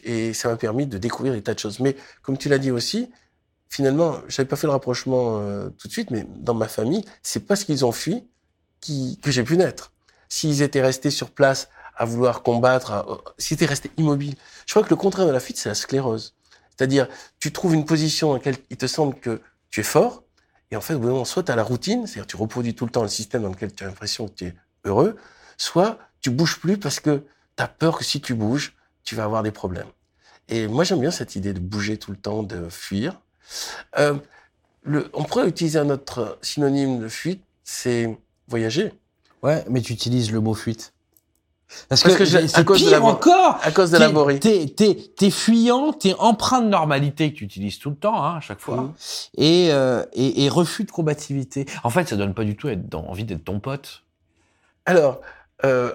et, 0.03 0.35
ça 0.35 0.49
m'a 0.49 0.57
permis 0.57 0.87
de 0.87 0.99
découvrir 0.99 1.35
des 1.35 1.43
tas 1.43 1.55
de 1.55 1.61
choses. 1.61 1.79
Mais 1.79 1.95
comme 2.23 2.37
tu 2.37 2.49
l'as 2.49 2.59
dit 2.59 2.73
aussi, 2.73 3.11
finalement, 3.69 4.17
j'avais 4.27 4.49
pas 4.49 4.57
fait 4.57 4.67
le 4.67 4.73
rapprochement 4.73 5.39
euh, 5.39 5.71
tout 5.71 5.87
de 5.87 5.93
suite, 5.93 6.11
mais 6.11 6.27
dans 6.37 6.55
ma 6.55 6.67
famille, 6.67 7.05
c'est 7.23 7.47
parce 7.47 7.63
qu'ils 7.63 7.85
ont 7.85 7.93
fui 7.93 8.27
qui, 8.81 9.21
que 9.23 9.31
j'ai 9.31 9.45
pu 9.45 9.57
naître. 9.57 9.93
S'ils 10.29 10.63
étaient 10.63 10.83
restés 10.83 11.11
sur 11.11 11.31
place 11.31 11.69
à 11.97 12.05
vouloir 12.07 12.43
combattre, 12.43 12.91
à- 12.93 13.07
s'ils 13.39 13.55
étaient 13.55 13.67
restés 13.67 13.93
immobiles, 13.99 14.35
je 14.67 14.73
crois 14.73 14.83
que 14.83 14.91
le 14.91 14.97
contraire 14.97 15.27
de 15.29 15.33
la 15.33 15.41
fuite, 15.41 15.59
c'est 15.59 15.69
la 15.69 15.77
sclérose. 15.77 16.35
C'est-à-dire, 16.77 17.07
tu 17.39 17.53
trouves 17.53 17.75
une 17.75 17.85
position 17.85 18.29
dans 18.29 18.35
laquelle 18.35 18.57
il 18.71 18.77
te 18.77 18.87
semble 18.89 19.15
que 19.21 19.41
tu 19.71 19.81
es 19.81 19.85
fort, 19.85 20.24
et 20.75 20.77
en 20.77 20.81
fait, 20.81 20.97
moment, 20.97 21.25
soit 21.25 21.45
tu 21.45 21.53
as 21.53 21.57
la 21.57 21.63
routine, 21.63 22.05
c'est-à-dire 22.05 22.27
tu 22.27 22.35
reproduis 22.35 22.75
tout 22.75 22.85
le 22.85 22.91
temps 22.91 23.03
le 23.03 23.09
système 23.09 23.43
dans 23.43 23.49
lequel 23.49 23.73
tu 23.73 23.85
as 23.85 23.87
l'impression 23.87 24.27
que 24.27 24.35
tu 24.35 24.47
es 24.47 24.55
heureux, 24.83 25.17
soit 25.57 26.01
tu 26.21 26.31
bouges 26.31 26.59
plus 26.59 26.79
parce 26.79 26.99
que 26.99 27.23
tu 27.57 27.63
as 27.63 27.69
peur 27.69 27.97
que 27.97 28.03
si 28.03 28.21
tu 28.21 28.35
bouges, 28.35 28.75
tu 29.05 29.15
vas 29.15 29.23
avoir 29.23 29.45
des 29.45 29.53
problèmes. 29.53 29.87
Et 30.49 30.67
moi, 30.67 30.83
j'aime 30.83 30.99
bien 30.99 31.13
cette 31.13 31.37
idée 31.37 31.53
de 31.53 31.61
bouger 31.61 31.97
tout 31.97 32.11
le 32.11 32.17
temps, 32.17 32.43
de 32.43 32.69
fuir. 32.71 33.21
Euh, 34.01 34.19
le, 34.83 35.11
on 35.13 35.23
pourrait 35.23 35.49
utiliser 35.49 35.79
un 35.79 35.91
autre 35.91 36.39
synonyme 36.43 36.99
de 36.99 37.07
fuite, 37.07 37.45
c'est 37.63 38.19
voyager. 38.49 38.93
Ouais, 39.45 39.65
mais 39.71 39.81
tu 39.81 39.93
utilises 39.93 40.33
le 40.33 40.41
mot 40.41 40.55
fuite. 40.55 40.93
Parce, 41.89 42.03
Parce 42.03 42.15
que, 42.15 42.19
que 42.21 42.25
c'est 42.27 42.63
de 42.65 42.73
pire 42.75 42.91
la- 42.91 43.03
encore. 43.03 43.59
À 43.63 43.73
cause 43.73 43.91
de 43.91 43.97
la 43.99 44.09
T'es-. 44.39 44.67
T'es, 44.67 44.75
t'es, 44.95 45.13
t'es 45.17 45.31
fuyant, 45.31 45.93
t'es 45.93 46.15
empreint 46.19 46.61
de 46.61 46.69
normalité 46.69 47.33
que 47.33 47.39
tu 47.39 47.45
utilises 47.45 47.79
tout 47.79 47.91
le 47.91 47.97
temps, 47.97 48.23
hein, 48.23 48.37
à 48.37 48.41
chaque 48.41 48.61
fois, 48.61 48.93
et, 49.37 49.69
euh, 49.73 50.05
et, 50.13 50.45
et 50.45 50.49
refus 50.49 50.85
de 50.85 50.91
combativité. 50.91 51.67
En 51.83 51.91
fait, 51.91 52.09
ça 52.09 52.17
donne 52.17 52.35
pas 52.35 52.45
du 52.45 52.57
tout 52.57 52.69
être 52.69 52.95
envie 52.95 53.25
d'être 53.25 53.45
ton 53.45 53.59
pote. 53.61 54.03
Alors, 54.87 55.21
euh, 55.65 55.95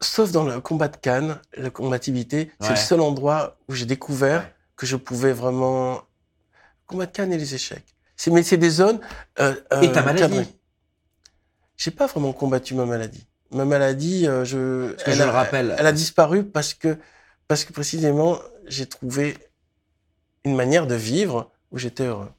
sauf 0.00 0.32
dans 0.32 0.42
le 0.44 0.60
combat 0.60 0.88
de 0.88 0.96
Cannes, 0.96 1.40
la 1.56 1.70
combativité, 1.70 2.50
c'est 2.60 2.66
Ouais. 2.68 2.74
le 2.74 2.80
seul 2.80 3.00
endroit 3.00 3.56
où 3.68 3.74
j'ai 3.74 3.86
découvert 3.86 4.40
Ouais. 4.40 4.54
que 4.76 4.86
je 4.86 4.96
pouvais 4.96 5.32
vraiment 5.32 6.02
combat 6.86 7.06
de 7.06 7.12
Cannes 7.12 7.32
et 7.32 7.38
les 7.38 7.54
échecs. 7.54 7.86
C'est 8.16 8.30
mais 8.30 8.42
c'est 8.42 8.56
des 8.58 8.70
zones. 8.70 8.98
Euh, 9.40 9.54
et 9.82 9.92
ta 9.92 10.02
maladie? 10.02 10.48
J'ai 11.76 11.90
pas 11.90 12.06
vraiment 12.06 12.32
combattu 12.32 12.74
ma 12.74 12.84
maladie. 12.86 13.26
Ma 13.52 13.64
maladie, 13.64 14.26
euh, 14.26 14.44
je, 14.44 14.94
elle 15.06 15.14
je 15.14 15.22
a, 15.22 15.26
le 15.26 15.30
rappelle. 15.30 15.74
elle 15.78 15.86
a 15.86 15.92
disparu 15.92 16.44
parce 16.44 16.74
que 16.74 16.98
parce 17.48 17.64
que 17.64 17.72
précisément 17.72 18.38
j'ai 18.66 18.86
trouvé 18.86 19.36
une 20.44 20.56
manière 20.56 20.86
de 20.86 20.94
vivre 20.96 21.50
où 21.70 21.78
j'étais 21.78 22.04
heureux. 22.04 22.30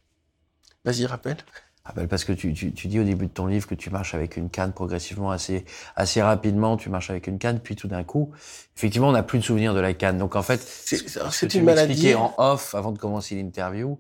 Vas-y, 0.86 1.06
rappelle. 1.06 1.38
Ah 1.86 1.94
ben, 1.96 2.06
parce 2.08 2.26
que 2.26 2.34
tu, 2.34 2.54
tu, 2.54 2.74
tu 2.74 2.88
dis 2.90 3.00
au 3.00 3.06
début 3.06 3.28
de 3.28 3.32
ton 3.32 3.46
livre 3.46 3.66
que 3.68 3.76
tu 3.76 3.90
marches 3.90 4.14
avec 4.14 4.36
une 4.36 4.50
canne 4.50 4.74
progressivement 4.74 5.32
assez, 5.32 5.64
assez 5.96 6.22
rapidement, 6.22 6.76
tu 6.76 6.90
marches 6.90 7.10
avec 7.10 7.28
une 7.28 7.40
canne, 7.40 7.62
puis 7.62 7.78
tout 7.78 7.88
d'un 7.88 8.04
coup, 8.04 8.34
effectivement, 8.76 9.08
on 9.08 9.14
n'a 9.14 9.24
plus 9.24 9.40
de 9.40 9.44
souvenir 9.46 9.74
de 9.74 9.80
la 9.80 9.94
canne. 9.94 10.18
Donc 10.18 10.36
en 10.36 10.42
fait, 10.44 10.60
C'est 10.62 11.54
une 11.54 11.64
maladie. 11.64 12.14
en 12.16 12.34
off 12.38 12.76
avant 12.76 12.92
de 12.92 12.98
commencer 13.00 13.36
l'interview. 13.36 13.98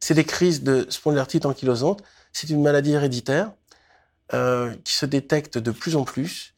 c'est 0.00 0.14
des 0.14 0.24
crises 0.24 0.64
de 0.64 0.86
spondylarthrite 0.90 1.46
ankylosante. 1.46 2.02
C'est 2.32 2.50
une 2.50 2.62
maladie 2.62 2.92
héréditaire 2.92 3.52
euh, 4.34 4.74
qui 4.84 4.94
se 4.94 5.06
détecte 5.06 5.58
de 5.58 5.70
plus 5.70 5.96
en 5.96 6.04
plus. 6.04 6.54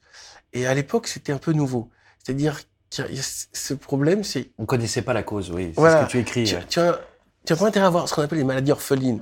Et 0.53 0.67
à 0.67 0.75
l'époque, 0.75 1.07
c'était 1.09 1.33
un 1.33 1.39
peu 1.39 1.53
nouveau. 1.53 1.89
C'est-à-dire 2.23 2.61
ce 2.91 3.75
problème, 3.75 4.23
c'est 4.23 4.51
On 4.59 4.67
connaissait 4.67 5.03
pas 5.03 5.13
la 5.15 5.23
cause, 5.23 5.51
oui. 5.51 5.73
C'est 5.75 5.81
Voilà. 5.81 6.01
ce 6.03 6.07
que 6.07 6.11
tu 6.11 6.19
écris. 6.19 6.45
tu, 6.45 6.55
ouais. 6.57 6.65
tu 6.69 6.79
as, 6.81 7.01
tu 7.47 7.53
as 7.53 7.57
pas 7.57 7.67
intérêt 7.67 7.85
à 7.85 7.89
avoir 7.89 8.09
ce 8.09 8.15
qu'on 8.15 8.23
appelle 8.23 8.39
les 8.39 8.45
maladies 8.45 8.73
orphelines. 8.73 9.21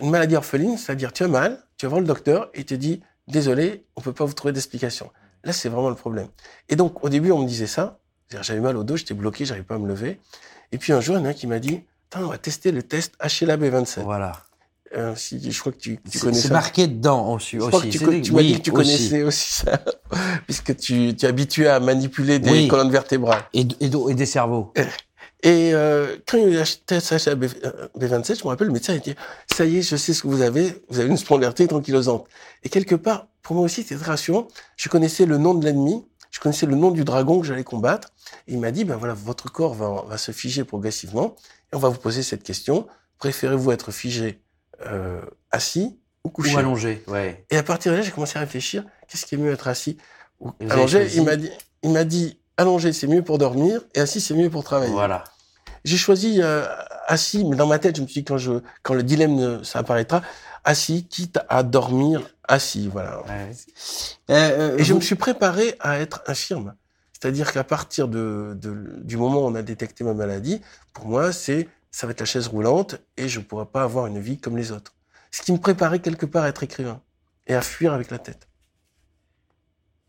Une 0.00 0.10
maladie 0.10 0.36
orpheline, 0.36 0.78
c'est-à-dire 0.78 1.12
tu 1.12 1.24
as 1.24 1.28
mal, 1.28 1.62
tu 1.76 1.86
vas 1.86 1.90
voir 1.90 2.00
le 2.00 2.06
docteur 2.06 2.50
et 2.54 2.60
il 2.60 2.64
te 2.64 2.74
dit 2.74 3.02
désolé, 3.28 3.84
on 3.96 4.00
peut 4.00 4.12
pas 4.12 4.24
vous 4.24 4.32
trouver 4.32 4.52
d'explication. 4.52 5.10
Là, 5.42 5.52
c'est 5.52 5.68
vraiment 5.68 5.90
le 5.90 5.94
problème. 5.96 6.28
Et 6.70 6.76
donc, 6.76 7.04
au 7.04 7.08
début, 7.08 7.32
on 7.32 7.38
me 7.42 7.46
disait 7.48 7.66
ça. 7.66 7.98
C'est-à-dire, 8.28 8.44
J'avais 8.44 8.60
mal 8.60 8.76
au 8.78 8.84
dos, 8.84 8.96
j'étais 8.96 9.12
bloqué, 9.12 9.44
j'arrivais 9.44 9.66
pas 9.66 9.74
à 9.74 9.78
me 9.78 9.88
lever. 9.88 10.20
Et 10.72 10.78
puis 10.78 10.92
un 10.92 11.00
jour, 11.00 11.16
il 11.16 11.18
y 11.18 11.22
en 11.22 11.26
a 11.26 11.30
un 11.30 11.34
qui 11.34 11.46
m'a 11.46 11.58
dit 11.58 11.82
Attends, 12.12 12.26
on 12.26 12.28
va 12.28 12.38
tester 12.38 12.70
le 12.72 12.82
test 12.82 13.14
HLA-B27. 13.20 14.00
Voilà. 14.02 14.32
Si, 15.16 15.50
je 15.50 15.60
crois 15.60 15.72
que 15.72 15.78
tu, 15.78 15.96
tu 15.96 16.18
C'est 16.18 16.20
connais 16.20 16.34
c'est 16.38 16.48
ça. 16.48 16.54
marqué 16.54 16.86
dedans 16.86 17.32
aussi. 17.34 17.56
Je 17.56 17.60
crois 17.66 17.80
que 17.80 17.86
tu, 17.86 17.98
C'est 17.98 18.20
tu 18.22 18.32
m'as 18.32 18.38
oui, 18.38 18.52
dit 18.52 18.58
que 18.58 18.62
tu 18.62 18.72
connaissais 18.72 19.22
aussi 19.22 19.50
ça, 19.52 19.80
puisque 20.46 20.76
tu, 20.76 21.14
tu 21.16 21.26
es 21.26 21.28
habitué 21.28 21.68
à 21.68 21.80
manipuler 21.80 22.38
des 22.38 22.50
Oui. 22.50 22.68
colonnes 22.68 22.90
vertébrales. 22.90 23.42
Et, 23.52 23.64
des 23.64 24.26
cerveaux. 24.26 24.72
Et 25.42 25.74
euh, 25.74 26.16
quand 26.26 26.38
il 26.38 26.56
a 26.56 26.62
acheté 26.62 27.00
sa 27.00 27.34
B, 27.34 27.44
euh, 27.64 27.88
B27, 27.98 28.38
je 28.38 28.44
me 28.44 28.48
rappelle, 28.48 28.68
le 28.68 28.72
médecin 28.72 28.94
a 28.94 28.98
dit 28.98 29.14
Ça 29.54 29.66
y 29.66 29.78
est, 29.78 29.82
je 29.82 29.96
sais 29.96 30.14
ce 30.14 30.22
que 30.22 30.28
vous 30.28 30.40
avez, 30.40 30.82
vous 30.88 31.00
avez 31.00 31.08
une 31.10 31.18
spondylarthrite 31.18 31.72
ankylosante. 31.72 32.26
Et 32.62 32.70
quelque 32.70 32.94
part, 32.94 33.26
pour 33.42 33.56
moi 33.56 33.64
aussi, 33.66 33.82
c'était 33.82 33.96
très 33.96 34.12
rassurant. 34.12 34.48
Je 34.76 34.88
connaissais 34.88 35.26
le 35.26 35.36
nom 35.36 35.52
de 35.52 35.62
l'ennemi, 35.62 36.02
je 36.30 36.40
connaissais 36.40 36.64
le 36.64 36.76
nom 36.76 36.90
du 36.92 37.04
dragon 37.04 37.40
que 37.40 37.46
j'allais 37.46 37.62
combattre. 37.64 38.08
Et 38.48 38.54
il 38.54 38.58
m'a 38.60 38.70
dit 38.70 38.84
Ben 38.84 38.96
voilà, 38.96 39.12
votre 39.12 39.52
corps 39.52 39.74
va, 39.74 40.04
va 40.08 40.16
se 40.16 40.32
figer 40.32 40.64
progressivement, 40.64 41.36
et 41.72 41.76
on 41.76 41.78
va 41.78 41.90
vous 41.90 41.98
poser 41.98 42.22
cette 42.22 42.42
question 42.42 42.86
préférez-vous 43.18 43.70
être 43.70 43.90
figé 43.92 44.40
euh, 44.86 45.20
assis 45.50 45.98
ou 46.24 46.30
couché 46.30 46.54
Ou 46.54 46.58
allongé, 46.58 47.02
ouais. 47.08 47.44
Et 47.50 47.56
à 47.56 47.62
partir 47.62 47.92
de 47.92 47.96
là, 47.98 48.02
j'ai 48.02 48.10
commencé 48.10 48.36
à 48.36 48.40
réfléchir 48.40 48.84
qu'est-ce 49.08 49.26
qui 49.26 49.34
est 49.34 49.38
mieux 49.38 49.52
être 49.52 49.68
assis 49.68 49.96
ou 50.40 50.50
allongé? 50.70 51.08
Il 51.14 51.24
m'a 51.24 51.36
dit, 51.36 51.50
il 51.82 51.90
m'a 51.90 52.04
dit 52.04 52.38
allongé 52.56 52.92
c'est 52.92 53.06
mieux 53.06 53.22
pour 53.22 53.38
dormir 53.38 53.80
et 53.94 54.00
assis 54.00 54.20
c'est 54.20 54.34
mieux 54.34 54.50
pour 54.50 54.64
travailler. 54.64 54.92
Voilà. 54.92 55.24
J'ai 55.84 55.98
choisi 55.98 56.40
euh, 56.42 56.64
assis, 57.06 57.44
mais 57.44 57.56
dans 57.56 57.66
ma 57.66 57.78
tête, 57.78 57.96
je 57.96 58.02
me 58.02 58.06
suis 58.06 58.20
dit 58.22 58.24
quand 58.24 58.38
je 58.38 58.52
quand 58.82 58.94
le 58.94 59.02
dilemme 59.02 59.38
euh, 59.38 59.62
ça 59.64 59.80
apparaîtra, 59.80 60.22
assis, 60.64 61.06
quitte 61.06 61.38
à 61.50 61.62
dormir 61.62 62.22
assis, 62.48 62.88
voilà. 62.88 63.20
Ouais. 63.24 63.50
Euh, 64.30 64.78
Et 64.78 64.84
je 64.84 64.94
me 64.94 65.00
suis 65.00 65.14
préparé 65.14 65.76
à 65.80 65.98
être 66.00 66.22
infirme. 66.26 66.74
C'est-à-dire 67.12 67.52
qu'à 67.52 67.64
partir 67.64 68.08
de, 68.08 68.52
de- 68.60 69.00
du 69.02 69.16
moment 69.16 69.40
où 69.40 69.46
on 69.46 69.54
a 69.54 69.62
détecté 69.62 70.04
ma 70.04 70.12
maladie, 70.14 70.60
pour 70.92 71.06
moi, 71.06 71.32
c'est 71.32 71.68
ça 71.94 72.08
va 72.08 72.10
être 72.10 72.18
la 72.18 72.26
chaise 72.26 72.48
roulante 72.48 72.96
et 73.16 73.28
je 73.28 73.38
ne 73.38 73.44
pourrai 73.44 73.66
pas 73.66 73.84
avoir 73.84 74.06
une 74.08 74.18
vie 74.18 74.38
comme 74.38 74.56
les 74.56 74.72
autres. 74.72 74.94
Ce 75.30 75.42
qui 75.42 75.52
me 75.52 75.58
préparait 75.58 76.00
quelque 76.00 76.26
part 76.26 76.42
à 76.42 76.48
être 76.48 76.64
écrivain 76.64 77.00
et 77.46 77.54
à 77.54 77.62
fuir 77.62 77.92
avec 77.92 78.10
la 78.10 78.18
tête. 78.18 78.48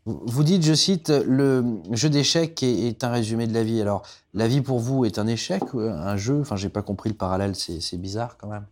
Vous 0.04 0.42
dites, 0.42 0.64
je 0.64 0.74
cite, 0.74 1.10
le 1.10 1.64
jeu 1.92 2.08
d'échecs 2.10 2.60
est, 2.64 2.88
est 2.88 3.04
un 3.04 3.10
résumé 3.10 3.46
de 3.46 3.54
la 3.54 3.62
vie. 3.62 3.80
Alors, 3.80 4.02
la 4.34 4.48
vie 4.48 4.62
pour 4.62 4.80
vous 4.80 5.04
est 5.04 5.20
un 5.20 5.28
échec, 5.28 5.62
un 5.74 6.16
jeu? 6.16 6.40
Enfin, 6.40 6.56
j'ai 6.56 6.68
pas 6.68 6.82
compris 6.82 7.08
le 7.08 7.16
parallèle, 7.16 7.54
c'est 7.54 7.96
bizarre 7.98 8.36
quand 8.36 8.48
même. 8.48 8.66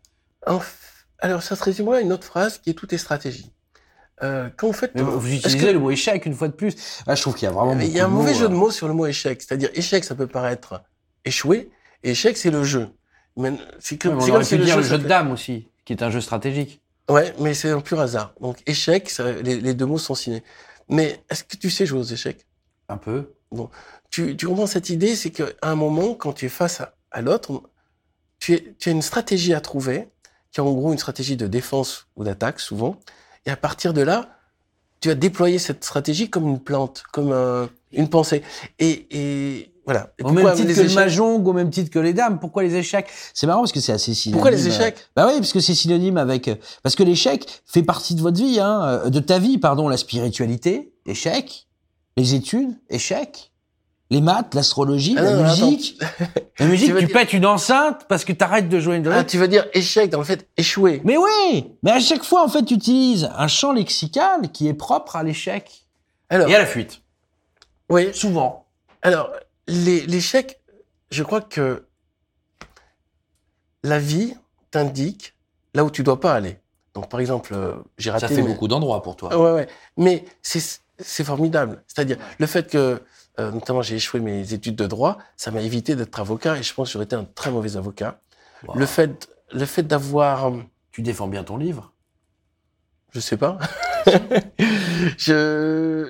Alors, 1.20 1.42
ça 1.44 1.54
se 1.54 1.62
résumera 1.62 1.98
à 1.98 2.00
une 2.00 2.12
autre 2.12 2.26
phrase 2.26 2.58
qui 2.58 2.70
est 2.70 2.74
tout 2.74 2.92
est 2.92 2.98
stratégie. 2.98 3.52
Euh, 4.24 4.50
quand 4.56 4.66
vous 4.66 4.72
faites, 4.72 4.92
Mais 4.96 5.02
vous 5.02 5.24
est-ce 5.28 5.36
utilisez 5.36 5.58
que- 5.58 5.72
le 5.72 5.78
mot 5.78 5.90
échec 5.92 6.26
une 6.26 6.34
fois 6.34 6.48
de 6.48 6.52
plus? 6.52 6.74
Ah, 7.06 7.14
je 7.14 7.22
trouve 7.22 7.34
qu'il 7.34 7.46
y 7.46 7.48
a 7.48 7.52
vraiment. 7.52 7.76
Mais 7.76 7.86
il 7.86 7.94
y 7.94 8.00
a 8.00 8.06
un 8.06 8.08
mauvais 8.08 8.32
mots, 8.32 8.38
jeu 8.38 8.48
de 8.48 8.54
euh. 8.54 8.56
mots 8.56 8.70
sur 8.72 8.88
le 8.88 8.94
mot 8.94 9.06
échec. 9.06 9.40
C'est-à-dire, 9.40 9.70
échec, 9.74 10.04
ça 10.04 10.14
peut 10.16 10.26
paraître 10.26 10.82
échouer, 11.24 11.70
et 12.02 12.10
échec, 12.10 12.36
c'est 12.36 12.50
le 12.50 12.62
jeu. 12.64 12.88
C'est 13.80 13.96
comme, 13.98 14.20
c'est 14.20 14.24
on 14.24 14.26
comme 14.26 14.34
aurait 14.36 14.44
si 14.44 14.56
pu 14.56 14.64
dire 14.64 14.76
le 14.76 14.82
jeu 14.82 14.98
de 14.98 15.08
dames 15.08 15.32
aussi, 15.32 15.68
qui 15.84 15.92
est 15.92 16.02
un 16.02 16.10
jeu 16.10 16.20
stratégique. 16.20 16.80
Ouais, 17.10 17.34
mais 17.40 17.52
c'est 17.54 17.70
un 17.70 17.80
pur 17.80 18.00
hasard. 18.00 18.32
Donc, 18.40 18.58
échec, 18.66 19.10
ça- 19.10 19.32
les, 19.32 19.60
les 19.60 19.74
deux 19.74 19.86
mots 19.86 19.98
sont 19.98 20.14
signés. 20.14 20.42
Mais 20.88 21.20
est-ce 21.30 21.44
que 21.44 21.56
tu 21.56 21.70
sais 21.70 21.84
jouer 21.86 21.98
aux 22.00 22.04
échecs? 22.04 22.46
Un 22.88 22.96
peu. 22.96 23.32
tu, 24.10 24.36
tu 24.36 24.46
comprends 24.46 24.66
cette 24.66 24.88
idée, 24.90 25.16
c'est 25.16 25.30
qu'à 25.30 25.46
un 25.62 25.74
moment, 25.74 26.14
quand 26.14 26.32
tu 26.32 26.46
es 26.46 26.48
face 26.48 26.80
à, 26.80 26.94
à 27.10 27.20
l'autre, 27.22 27.62
tu, 28.38 28.74
as 28.86 28.90
une 28.90 29.02
stratégie 29.02 29.54
à 29.54 29.60
trouver, 29.60 30.08
qui 30.52 30.60
est 30.60 30.62
en 30.62 30.72
gros 30.72 30.92
une 30.92 30.98
stratégie 30.98 31.36
de 31.36 31.46
défense 31.46 32.06
ou 32.16 32.24
d'attaque, 32.24 32.60
souvent. 32.60 32.98
Et 33.46 33.50
à 33.50 33.56
partir 33.56 33.92
de 33.92 34.02
là, 34.02 34.38
tu 35.00 35.10
as 35.10 35.14
déployé 35.14 35.58
cette 35.58 35.84
stratégie 35.84 36.30
comme 36.30 36.46
une 36.48 36.60
plante, 36.60 37.02
comme 37.12 37.32
un- 37.32 37.68
une 37.92 38.08
pensée. 38.08 38.42
Et, 38.78 39.06
et 39.10 39.73
voilà. 39.84 40.12
Et 40.18 40.22
Au 40.22 40.30
même 40.30 40.52
titre 40.54 40.68
les 40.68 40.74
que 40.74 40.80
le 40.80 40.94
mahjong, 40.94 41.46
au 41.46 41.52
même 41.52 41.70
titre 41.70 41.90
que 41.90 41.98
les 41.98 42.12
dames. 42.12 42.38
Pourquoi 42.40 42.62
les 42.62 42.74
échecs? 42.76 43.06
C'est 43.34 43.46
marrant 43.46 43.60
parce 43.60 43.72
que 43.72 43.80
c'est 43.80 43.92
assez 43.92 44.14
synonyme. 44.14 44.36
Pourquoi 44.36 44.50
les 44.50 44.66
échecs? 44.68 44.96
Bah 45.16 45.26
oui, 45.28 45.34
parce 45.38 45.52
que 45.52 45.60
c'est 45.60 45.74
synonyme 45.74 46.16
avec. 46.16 46.50
Parce 46.82 46.94
que 46.94 47.02
l'échec 47.02 47.46
fait 47.66 47.82
partie 47.82 48.14
de 48.14 48.20
votre 48.22 48.38
vie, 48.38 48.60
hein, 48.60 48.82
euh, 48.84 49.10
de 49.10 49.20
ta 49.20 49.38
vie, 49.38 49.58
pardon. 49.58 49.88
La 49.88 49.96
spiritualité, 49.96 50.92
échec. 51.06 51.66
Les 52.16 52.34
études, 52.34 52.70
échec. 52.90 53.50
Les 54.10 54.20
maths, 54.20 54.54
l'astrologie, 54.54 55.16
Ah 55.18 55.22
la 55.22 55.42
musique. 55.42 55.98
La 56.60 56.66
musique, 56.66 56.94
Tu 56.94 57.04
dire- 57.06 57.12
pètes 57.12 57.32
une 57.32 57.46
enceinte 57.46 58.02
parce 58.08 58.24
que 58.24 58.32
t'arrêtes 58.32 58.68
de 58.68 58.78
jouer 58.78 58.96
une 58.96 59.08
Ah, 59.08 59.24
tu 59.24 59.38
veux 59.38 59.48
dire 59.48 59.66
échec, 59.72 60.10
dans 60.10 60.18
le 60.18 60.24
fait, 60.24 60.46
échouer. 60.56 61.00
Mais 61.04 61.16
oui 61.16 61.72
Mais 61.82 61.90
à 61.90 61.98
chaque 61.98 62.22
fois, 62.22 62.44
en 62.44 62.48
fait, 62.48 62.62
tu 62.64 62.74
utilises 62.74 63.28
un 63.36 63.48
champ 63.48 63.72
lexical 63.72 64.52
qui 64.52 64.68
est 64.68 64.74
propre 64.74 65.16
à 65.16 65.24
l'échec. 65.24 65.68
Alors, 66.28 66.48
Et 66.48 66.54
à 66.54 66.58
la 66.58 66.66
fuite. 66.66 67.00
oui, 67.90 68.10
Souvent. 68.12 68.66
Alors, 69.02 69.30
l'échec, 69.66 70.60
je 71.10 71.22
crois 71.22 71.40
que 71.40 71.86
la 73.82 73.98
vie 73.98 74.34
t'indique 74.70 75.34
là 75.74 75.84
où 75.84 75.90
tu 75.90 76.02
dois 76.02 76.20
pas 76.20 76.34
aller. 76.34 76.58
Donc, 76.94 77.08
par 77.10 77.20
exemple, 77.20 77.52
euh, 77.54 77.74
j'ai 77.98 78.10
raté. 78.10 78.28
Ça 78.28 78.34
fait 78.34 78.42
beaucoup 78.42 78.68
d'endroits 78.68 79.02
pour 79.02 79.16
toi. 79.16 79.36
Ouais, 79.36 79.52
ouais. 79.52 79.68
Mais 79.96 80.24
c'est 80.42 81.24
formidable. 81.24 81.82
C'est-à-dire, 81.88 82.18
le 82.38 82.46
fait 82.46 82.70
que, 82.70 83.02
euh, 83.40 83.50
notamment, 83.50 83.82
j'ai 83.82 83.96
échoué 83.96 84.20
mes 84.20 84.52
études 84.52 84.76
de 84.76 84.86
droit, 84.86 85.18
ça 85.36 85.50
m'a 85.50 85.60
évité 85.60 85.96
d'être 85.96 86.20
avocat 86.20 86.56
et 86.56 86.62
je 86.62 86.72
pense 86.72 86.88
que 86.88 86.92
j'aurais 86.92 87.06
été 87.06 87.16
un 87.16 87.24
très 87.24 87.50
mauvais 87.50 87.76
avocat. 87.76 88.20
Wow. 88.66 88.76
Le 88.78 88.86
fait, 88.86 89.28
le 89.52 89.66
fait 89.66 89.82
d'avoir, 89.82 90.46
euh, 90.52 90.62
Tu 90.92 91.02
défends 91.02 91.26
bien 91.26 91.42
ton 91.42 91.56
livre. 91.56 91.92
je 93.10 93.18
sais 93.20 93.36
pas, 93.36 93.58
je, 95.18 96.08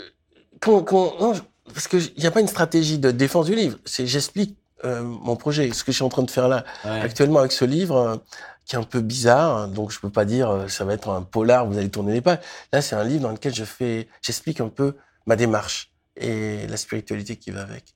quand, 0.61 0.83
quand, 0.83 1.19
non, 1.21 1.33
je- 1.35 1.43
parce 1.73 1.89
que 1.89 1.97
il 1.97 2.21
n'y 2.21 2.27
a 2.27 2.31
pas 2.31 2.41
une 2.41 2.49
stratégie 2.49 2.99
de 2.99 3.11
défense 3.11 3.47
du 3.47 3.55
livre. 3.55 3.79
C'est, 3.85 4.07
j'explique 4.07 4.57
euh, 4.85 5.03
mon 5.03 5.37
projet, 5.37 5.73
ce 5.73 5.83
que 5.85 5.93
je 5.93 5.97
suis 5.97 6.05
en 6.05 6.09
train 6.09 6.23
de 6.23 6.31
faire 6.31 6.49
là. 6.49 6.65
Ouais. 6.85 7.01
actuellement 7.01 7.39
avec 7.39 7.53
ce 7.53 7.65
livre 7.65 7.97
euh, 7.97 8.17
qui 8.67 8.77
est 8.77 8.79
un 8.79 8.83
peu 8.83 9.01
bizarre, 9.01 9.57
hein, 9.57 9.69
donc 9.69 9.91
je 9.91 10.01
peux 10.01 10.11
pas 10.11 10.25
dire 10.25 10.51
euh, 10.51 10.69
ça 10.69 10.85
va 10.85 10.95
être 10.95 11.09
un 11.09 11.23
polar, 11.23 11.67
vous 11.67 11.79
allez 11.79 11.91
tourner 11.91 12.13
les 12.13 12.21
pages. 12.21 12.41
Là, 12.73 12.83
c'est 12.83 12.97
un 12.97 13.05
livre 13.05 13.23
dans 13.23 13.31
lequel 13.31 13.55
je 13.55 13.65
fais, 13.65 14.09
j'explique 14.23 14.61
un 14.61 14.69
peu 14.69 14.97
ma 15.27 15.37
démarche 15.37 15.93
et 16.17 16.67
la 16.67 16.77
spiritualité 16.77 17.37
qui 17.37 17.51
va 17.51 17.63
avec. 17.63 17.95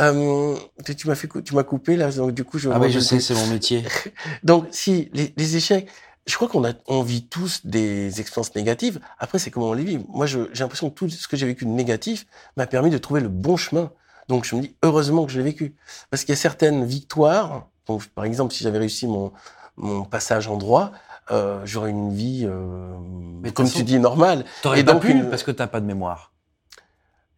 Euh, 0.00 0.56
tu 0.84 0.96
tu 0.96 1.08
m'as 1.08 1.14
fait, 1.14 1.28
tu 1.44 1.54
m'as 1.54 1.64
coupé 1.64 1.96
là, 1.96 2.10
donc 2.12 2.32
du 2.32 2.44
coup 2.44 2.58
je. 2.58 2.70
Ah 2.70 2.78
oui, 2.78 2.90
je 2.90 3.00
sais, 3.00 3.20
c'est 3.20 3.34
mon 3.34 3.46
métier. 3.48 3.84
Donc 4.44 4.68
si 4.70 5.10
les, 5.12 5.32
les 5.36 5.56
échecs, 5.56 5.88
je 6.28 6.36
crois 6.36 6.48
qu'on 6.48 6.64
a, 6.64 6.72
on 6.86 7.02
vit 7.02 7.26
tous 7.26 7.66
des 7.66 8.20
expériences 8.20 8.54
négatives. 8.54 9.00
Après, 9.18 9.38
c'est 9.38 9.50
comment 9.50 9.70
on 9.70 9.72
les 9.72 9.82
vit. 9.84 10.04
Moi, 10.08 10.26
je- 10.26 10.48
j'ai 10.52 10.62
l'impression 10.62 10.90
que 10.90 10.94
tout 10.94 11.08
ce 11.10 11.26
que 11.26 11.36
j'ai 11.36 11.46
vécu 11.46 11.64
de 11.64 11.70
négatif 11.70 12.26
m'a 12.56 12.66
permis 12.66 12.90
de 12.90 12.98
trouver 12.98 13.20
le 13.20 13.28
bon 13.28 13.56
chemin. 13.56 13.90
Donc 14.28 14.44
je 14.44 14.54
me 14.54 14.60
dis 14.60 14.76
heureusement 14.82 15.24
que 15.24 15.32
je 15.32 15.38
l'ai 15.38 15.44
vécu, 15.44 15.74
parce 16.10 16.22
qu'il 16.24 16.32
y 16.34 16.38
a 16.38 16.40
certaines 16.40 16.84
victoires. 16.84 17.66
Donc 17.86 18.06
par 18.08 18.24
exemple, 18.26 18.52
si 18.54 18.62
j'avais 18.62 18.78
réussi 18.78 19.06
mon 19.06 19.32
mon 19.80 20.04
passage 20.04 20.48
en 20.48 20.56
droit, 20.56 20.90
euh, 21.30 21.62
j'aurais 21.64 21.90
une 21.90 22.12
vie, 22.12 22.42
euh, 22.44 22.94
Mais 23.42 23.52
comme 23.52 23.70
tu 23.70 23.84
dis, 23.84 23.98
normale. 24.00 24.44
T'aurais 24.60 24.80
Et 24.80 24.84
pas 24.84 24.92
donc, 24.94 25.02
pu 25.02 25.12
une- 25.12 25.30
parce 25.30 25.44
que 25.44 25.50
t'as 25.52 25.66
pas 25.68 25.80
de 25.80 25.86
mémoire. 25.86 26.32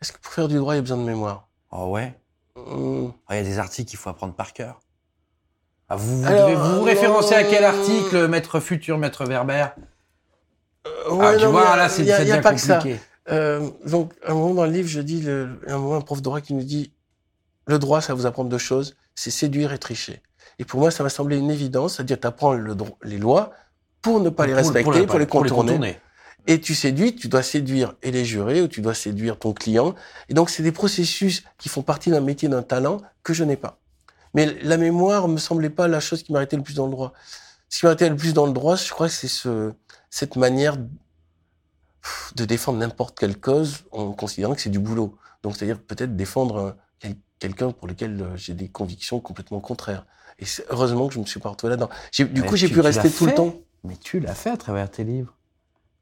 Est-ce 0.03 0.11
que 0.13 0.19
pour 0.19 0.33
faire 0.33 0.49
du 0.49 0.57
droit, 0.57 0.73
il 0.75 0.77
y 0.77 0.79
a 0.79 0.83
besoin 0.83 0.97
de 0.97 1.03
mémoire? 1.05 1.49
Oh 1.71 1.89
ouais? 1.91 2.19
Hum, 2.57 3.13
Ah, 3.29 3.35
Il 3.37 3.39
y 3.39 3.41
a 3.41 3.45
des 3.45 3.59
articles 3.59 3.89
qu'il 3.91 3.99
faut 3.99 4.09
apprendre 4.11 4.35
par 4.35 4.53
cœur. 4.53 4.81
Ah, 5.91 5.97
vous, 5.97 6.21
vous, 6.23 6.27
Alors, 6.27 6.49
devez- 6.49 6.55
vous 6.57 6.63
vous 6.77 6.81
euh, 6.81 6.85
référencez 6.85 7.35
à 7.35 7.43
quel 7.45 7.65
euh, 7.65 7.69
article, 7.69 8.29
maître 8.29 8.61
futur, 8.61 8.97
maître 8.97 9.25
Werber? 9.27 9.67
euh, 10.87 11.11
ouais, 11.13 11.27
Ah, 11.27 11.37
tu 11.37 11.45
non, 11.45 11.51
vois, 11.51 11.77
là, 11.77 11.89
c'est 11.89 12.03
il 12.03 12.09
y 12.09 12.13
a, 12.33 12.39
pas 12.39 12.55
que 12.55 12.61
ça. 12.61 12.77
compliqué. 12.77 13.01
Euh, 13.31 13.69
donc, 13.87 14.13
à 14.25 14.31
un 14.31 14.35
moment 14.35 14.55
dans 14.55 14.65
le 14.65 14.71
livre, 14.71 14.89
je 14.89 15.01
dis, 15.01 15.21
le, 15.21 15.61
à 15.67 15.75
un 15.75 15.79
moment, 15.79 15.97
un 15.97 16.01
prof 16.01 16.19
de 16.19 16.23
droit 16.25 16.41
qui 16.41 16.55
nous 16.55 16.63
dit, 16.63 16.93
le 17.67 17.79
droit, 17.79 18.01
ça 18.01 18.15
vous 18.15 18.25
apprend 18.27 18.45
deux 18.45 18.59
choses, 18.59 18.97
c'est 19.15 19.31
séduire 19.31 19.73
et 19.73 19.79
tricher. 19.79 20.23
Et 20.59 20.65
pour 20.65 20.79
moi, 20.81 20.91
ça 20.91 21.03
m'a 21.03 21.09
semblé 21.11 21.37
une 21.37 21.51
évidence, 21.51 21.97
c'est-à-dire, 21.97 22.21
tu 22.21 22.27
apprends 22.27 22.53
le, 22.55 22.77
les 23.03 23.19
lois 23.19 23.53
pour 24.03 24.21
ne 24.21 24.31
pas 24.31 24.47
les 24.47 24.53
Pour- 24.53 24.59
respecter, 24.63 25.07
pour, 25.07 25.19
les 25.19 25.27
contourner. 25.27 25.73
contourner. 25.73 25.99
Et 26.47 26.61
tu 26.61 26.75
séduis, 26.75 27.15
tu 27.17 27.29
dois 27.29 27.43
séduire 27.43 27.95
et 28.03 28.11
les 28.13 28.25
jurés, 28.25 28.63
ou 28.63 28.69
tu 28.69 28.81
dois 28.81 28.95
séduire 28.95 29.39
ton 29.39 29.53
client. 29.53 29.95
Et 30.29 30.35
donc, 30.35 30.51
c'est 30.51 30.63
des 30.63 30.73
processus 30.73 31.43
qui 31.59 31.69
font 31.69 31.83
partie 31.83 32.11
d'un 32.11 32.21
métier, 32.21 32.49
d'un 32.49 32.63
talent 32.63 32.99
que 33.23 33.35
je 33.35 33.45
n'ai 33.45 33.57
pas. 33.57 33.77
Mais 34.35 34.47
la 34.63 34.77
mémoire 34.77 35.29
me 35.29 35.39
semblait 35.39 35.71
pas 35.71 35.89
la 35.89 36.01
chose 36.01 36.23
qui 36.23 36.33
m'arrêtait 36.33 36.57
le 36.57 36.63
plus 36.63 36.75
dans 36.75 36.87
le 36.87 36.93
droit. 36.93 37.13
Ce 37.69 37.81
qui 37.81 37.87
m'arrêtait 37.87 38.09
le 38.09 38.17
plus 38.17 38.33
dans 38.35 38.47
le 38.47 38.53
droit, 38.53 38.77
je 38.77 38.91
crois 38.91 39.09
que 39.09 39.13
c'est 39.13 39.29
ce, 39.29 39.73
cette 40.11 40.37
manière 40.37 40.77
de 42.37 42.45
défendre 42.45 42.79
n'importe 42.79 43.19
quelle 43.19 43.39
cause 43.39 43.85
en 43.93 44.13
considérant 44.13 44.55
que 44.55 44.61
c'est 44.61 44.71
du 44.71 44.79
boulot. 44.79 45.17
Donc, 45.43 45.57
c'est-à-dire 45.57 45.79
peut-être 45.81 46.17
défendre 46.17 46.59
un- 46.59 46.77
quel- 46.99 47.17
quelqu'un 47.39 47.73
pour 47.73 47.89
lequel 47.89 48.21
euh, 48.23 48.37
j'ai 48.37 48.55
des 48.55 48.69
convictions 48.69 49.21
complètement 49.21 49.61
contraires. 49.61 50.07
Et 50.39 50.45
c'est 50.47 50.65
heureusement 50.71 51.09
que 51.09 51.15
je 51.15 51.19
me 51.21 51.27
suis 51.27 51.41
pas 51.41 51.51
retrouvé 51.51 51.71
là-dedans. 51.71 51.91
J'ai- 52.13 52.25
Du 52.25 52.41
Mais 52.43 52.47
coup, 52.47 52.57
j'ai 52.57 52.69
pu 52.69 52.81
rester 52.81 53.11
tout 53.11 53.27
le 53.27 53.35
temps. 53.35 53.55
Mais 53.85 53.97
tu 53.97 54.21
l'as 54.21 54.35
fait 54.35 54.51
à 54.51 54.57
travers 54.57 54.91
tes 54.91 55.05
livres. 55.05 55.35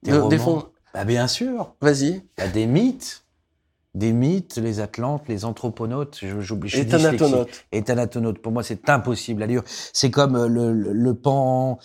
Tes 0.04 0.12
de 0.12 0.16
romans. 0.18 0.64
Bah 0.94 1.04
bien 1.04 1.26
sûr. 1.28 1.75
Vas-y. 1.80 2.23
Il 2.38 2.40
y 2.40 2.42
a 2.42 2.49
des 2.49 2.66
mythes. 2.66 3.25
Des 3.95 4.12
mythes, 4.12 4.57
les 4.59 4.80
Atlantes, 4.80 5.25
les 5.28 5.45
anthroponautes, 5.45 6.21
j'oublie, 6.40 6.71
Et 6.76 6.85
dyslexique. 6.85 7.18
Thanatonaute. 7.18 7.64
Et 7.73 7.83
Thanatonaute. 7.83 8.38
Pour 8.40 8.52
moi, 8.52 8.62
c'est 8.62 8.88
impossible 8.90 9.42
à 9.42 9.47
lire. 9.47 9.62
C'est 9.66 10.11
comme 10.11 10.37
euh, 10.37 10.47
le, 10.49 10.73
le, 10.73 10.92
le 10.92 11.14
pan, 11.14 11.78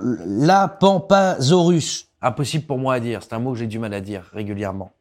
la 0.00 0.68
pampasaurus. 0.68 2.08
Impossible 2.22 2.64
pour 2.66 2.78
moi 2.78 2.94
à 2.94 3.00
dire. 3.00 3.22
C'est 3.22 3.32
un 3.32 3.38
mot 3.38 3.52
que 3.52 3.58
j'ai 3.58 3.66
du 3.66 3.78
mal 3.78 3.92
à 3.94 4.00
dire 4.00 4.24
régulièrement. 4.32 4.92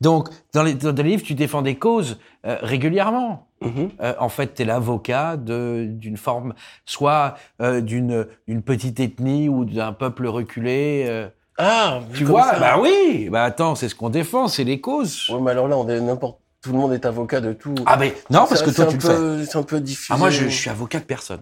Donc, 0.00 0.28
Dans 0.52 0.62
les, 0.62 0.74
dans 0.74 0.92
les 0.92 1.02
livres, 1.02 1.24
tu 1.24 1.34
défends 1.34 1.62
des 1.62 1.74
causes 1.76 2.18
euh, 2.46 2.56
régulièrement. 2.62 3.48
Mhm. 3.62 3.90
Euh, 4.00 4.14
en 4.20 4.28
fait, 4.28 4.54
tu 4.54 4.62
es 4.62 4.64
l'avocat 4.64 5.36
de- 5.36 5.86
d'une 5.90 6.16
forme, 6.16 6.54
soit 6.84 7.34
euh, 7.60 7.80
d'une 7.80 8.26
d'une 8.46 8.62
petite 8.62 9.00
ethnie 9.00 9.48
ou 9.48 9.64
d'un 9.64 9.92
peuple 9.92 10.26
reculé. 10.28 11.26
Ah, 11.58 12.00
tu 12.14 12.24
vois 12.24 12.50
ça. 12.50 12.58
Bah 12.58 12.78
oui 12.80 13.28
Bah 13.30 13.44
attends, 13.44 13.74
c'est 13.74 13.88
ce 13.88 13.94
qu'on 13.94 14.10
défend, 14.10 14.48
c'est 14.48 14.64
les 14.64 14.80
causes. 14.80 15.30
Ouais, 15.30 15.40
mais 15.40 15.52
alors 15.52 15.68
là, 15.68 15.76
on 15.78 15.88
est 15.88 16.00
n'importe. 16.00 16.38
tout 16.60 16.72
le 16.72 16.78
monde 16.78 16.92
est 16.92 17.06
avocat 17.06 17.40
de 17.40 17.52
tout. 17.52 17.74
Ah 17.86 17.96
ben 17.96 18.12
non, 18.30 18.46
parce 18.48 18.62
que 18.62 18.70
toi 18.70 18.86
c'est 18.90 18.98
tu 18.98 19.06
un 19.06 19.10
le 19.10 19.14
fais. 19.14 19.20
peu- 19.38 19.44
C'est 19.46 19.58
un 19.58 19.62
peu 19.62 19.80
diffusé. 19.80 20.12
Ah 20.12 20.16
moi 20.18 20.30
je, 20.30 20.44
je 20.44 20.48
suis 20.48 20.68
avocat 20.70 20.98
de 21.00 21.04
personne. 21.04 21.40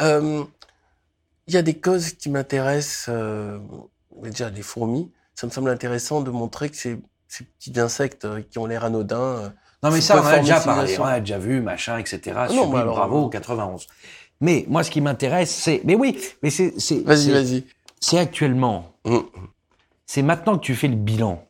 Euh, 0.00 0.44
Il 1.46 1.54
y 1.54 1.56
a 1.56 1.62
des 1.62 1.74
causes 1.74 2.12
qui 2.12 2.28
m'intéressent. 2.30 3.06
Euh, 3.08 3.58
déjà, 4.22 4.50
les 4.50 4.62
fourmis. 4.62 5.10
Ça 5.34 5.46
me 5.46 5.52
semble 5.52 5.70
intéressant 5.70 6.20
de 6.20 6.30
montrer 6.30 6.68
que 6.68 6.76
ces, 6.76 6.98
ces 7.28 7.44
petits 7.44 7.78
insectes 7.80 8.24
euh, 8.24 8.42
qui 8.50 8.58
ont 8.58 8.66
l'air 8.66 8.84
anodins. 8.84 9.18
euh, 9.20 9.48
Non 9.82 9.90
mais 9.90 10.00
ça 10.00 10.20
on 10.20 10.26
a 10.26 10.38
déjà 10.40 10.60
parlé, 10.60 10.98
on 10.98 11.04
a 11.04 11.20
déjà 11.20 11.38
vu, 11.38 11.60
machin, 11.60 11.96
etc. 11.98 12.20
non, 12.34 12.48
Sublime, 12.48 12.70
mais 12.72 12.78
alors, 12.80 12.96
bravo, 12.96 13.26
euh, 13.26 13.30
91. 13.30 13.86
Mais 14.40 14.64
moi 14.68 14.82
ce 14.82 14.90
qui 14.90 15.00
m'intéresse 15.00 15.50
c'est, 15.54 15.80
mais 15.84 15.94
oui, 15.94 16.18
mais 16.42 16.50
c'est, 16.50 16.74
c'est, 16.78 17.00
Vas-y, 17.04 17.30
vas-y. 17.30 17.64
C'est 18.00 18.18
actuellement, 18.18 18.92
Mhm. 19.04 19.24
c'est 20.06 20.22
maintenant 20.22 20.56
que 20.58 20.62
tu 20.64 20.74
fais 20.74 20.88
le 20.88 20.96
bilan. 20.96 21.44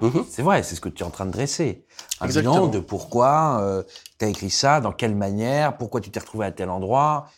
Mhm. 0.00 0.24
C'est 0.28 0.42
vrai, 0.42 0.62
c'est 0.62 0.74
ce 0.74 0.80
que 0.80 0.88
tu 0.88 1.02
es 1.02 1.06
en 1.06 1.10
train 1.10 1.26
de 1.26 1.30
dresser. 1.30 1.84
Un 2.20 2.26
Exactement. 2.26 2.54
bilan 2.54 2.66
de 2.68 2.78
pourquoi 2.80 3.84
tu 4.18 4.24
as 4.24 4.28
écrit 4.28 4.50
ça, 4.50 4.80
dans 4.80 4.92
quelle 4.92 5.14
manière, 5.14 5.76
pourquoi 5.76 6.00
tu 6.00 6.10
t'es 6.10 6.18
retrouvé 6.20 6.46
à 6.46 6.50
tel 6.52 6.70
endroit. 6.70 7.28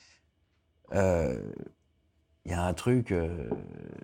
Euh, 0.95 1.39
Il 2.47 2.53
y 2.53 2.55
a 2.55 2.63
un 2.63 2.75
truc, 2.75 3.11
euh, 3.11 3.49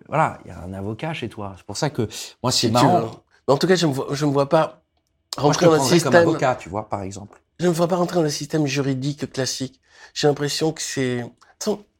voilà, 0.08 0.38
il 0.46 0.48
y 0.48 0.50
a 0.50 0.58
un 0.62 0.72
avocat 0.72 1.12
chez 1.12 1.28
toi. 1.28 1.52
C'est 1.58 1.66
pour 1.66 1.76
ça 1.76 1.90
que 1.90 2.08
moi 2.42 2.50
c'est 2.50 2.68
Si 2.68 2.70
marrant. 2.72 3.10
en 3.46 3.58
tout 3.58 3.66
cas, 3.66 3.74
je 3.76 3.86
me 3.86 3.92
je 4.14 4.24
me 4.24 4.32
vois 4.32 4.48
pas 4.48 4.62
Moi, 4.66 4.78
je 5.36 5.40
rentrer 5.42 5.66
te 5.66 5.70
dans 5.70 5.76
comme 5.76 5.86
système. 5.86 6.14
avocat, 6.14 6.56
tu 6.56 6.70
vois, 6.70 6.88
par 6.88 7.02
exemple. 7.02 7.38
Je 7.58 7.66
ne 7.66 7.70
me 7.70 7.74
vois 7.74 7.86
pas 7.86 7.96
rentrer 7.96 8.16
dans 8.18 8.24
un 8.24 8.30
système 8.30 8.66
juridique 8.66 9.30
classique. 9.30 9.78
J'ai 10.14 10.26
l'impression 10.26 10.72
que 10.72 10.80
c'est. 10.80 11.22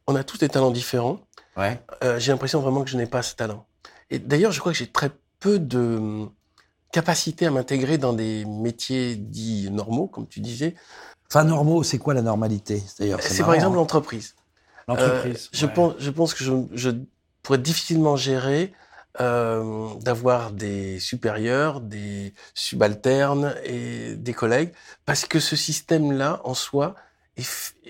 On 0.07 0.17
a 0.17 0.25
tous 0.25 0.39
des 0.39 0.49
talents 0.49 0.71
différents. 0.71 1.21
Ouais. 1.57 1.81
Euh, 2.05 2.19
j'ai 2.19 2.33
l'impression 2.33 2.61
vraiment 2.61 2.85
que 2.85 2.91
je 2.91 2.97
n'ai 2.97 3.07
pas 3.07 3.23
ce 3.23 3.35
talent. 3.35 3.67
Et 4.11 4.19
d'ailleurs, 4.19 4.53
je 4.53 4.61
crois 4.61 4.73
que 4.73 4.79
j'ai 4.79 4.87
très 4.87 5.11
peu 5.39 5.59
de 5.59 5.79
hum, 5.79 6.33
capacité 6.93 7.47
à 7.47 7.51
m'intégrer 7.51 7.99
dans 7.99 8.13
des 8.13 8.45
métiers 8.45 9.17
dits 9.17 9.71
normaux, 9.71 10.07
comme 10.07 10.27
tu 10.27 10.41
disais. 10.41 10.75
Enfin, 11.29 11.45
normaux, 11.45 11.83
c'est 11.83 11.99
quoi 11.99 12.15
la 12.15 12.23
normalité? 12.23 12.83
D'ailleurs, 12.99 13.21
C'est 13.23 13.43
par 13.43 13.55
exemple 13.55 13.77
l'entreprise. 13.77 14.35
l'entreprise. 14.89 15.47
Euh, 15.47 15.49
je, 15.53 15.67
pense, 15.67 15.95
je 15.99 16.11
pense 16.11 16.35
que 16.35 16.43
je, 16.43 16.53
je 16.73 16.91
pourrais 17.43 17.59
difficilement 17.59 18.17
gérer 18.17 18.73
euh, 19.21 19.95
d'avoir 20.01 20.53
des 20.53 21.01
supérieurs, 21.01 21.81
des 21.81 22.33
subalternes 22.55 23.55
et 23.65 24.15
des 24.17 24.33
collègues, 24.33 24.73
parce 25.05 25.25
que 25.25 25.41
ce 25.41 25.57
système-là, 25.57 26.41
en 26.45 26.55
soi, 26.55 26.95
est 27.37 27.45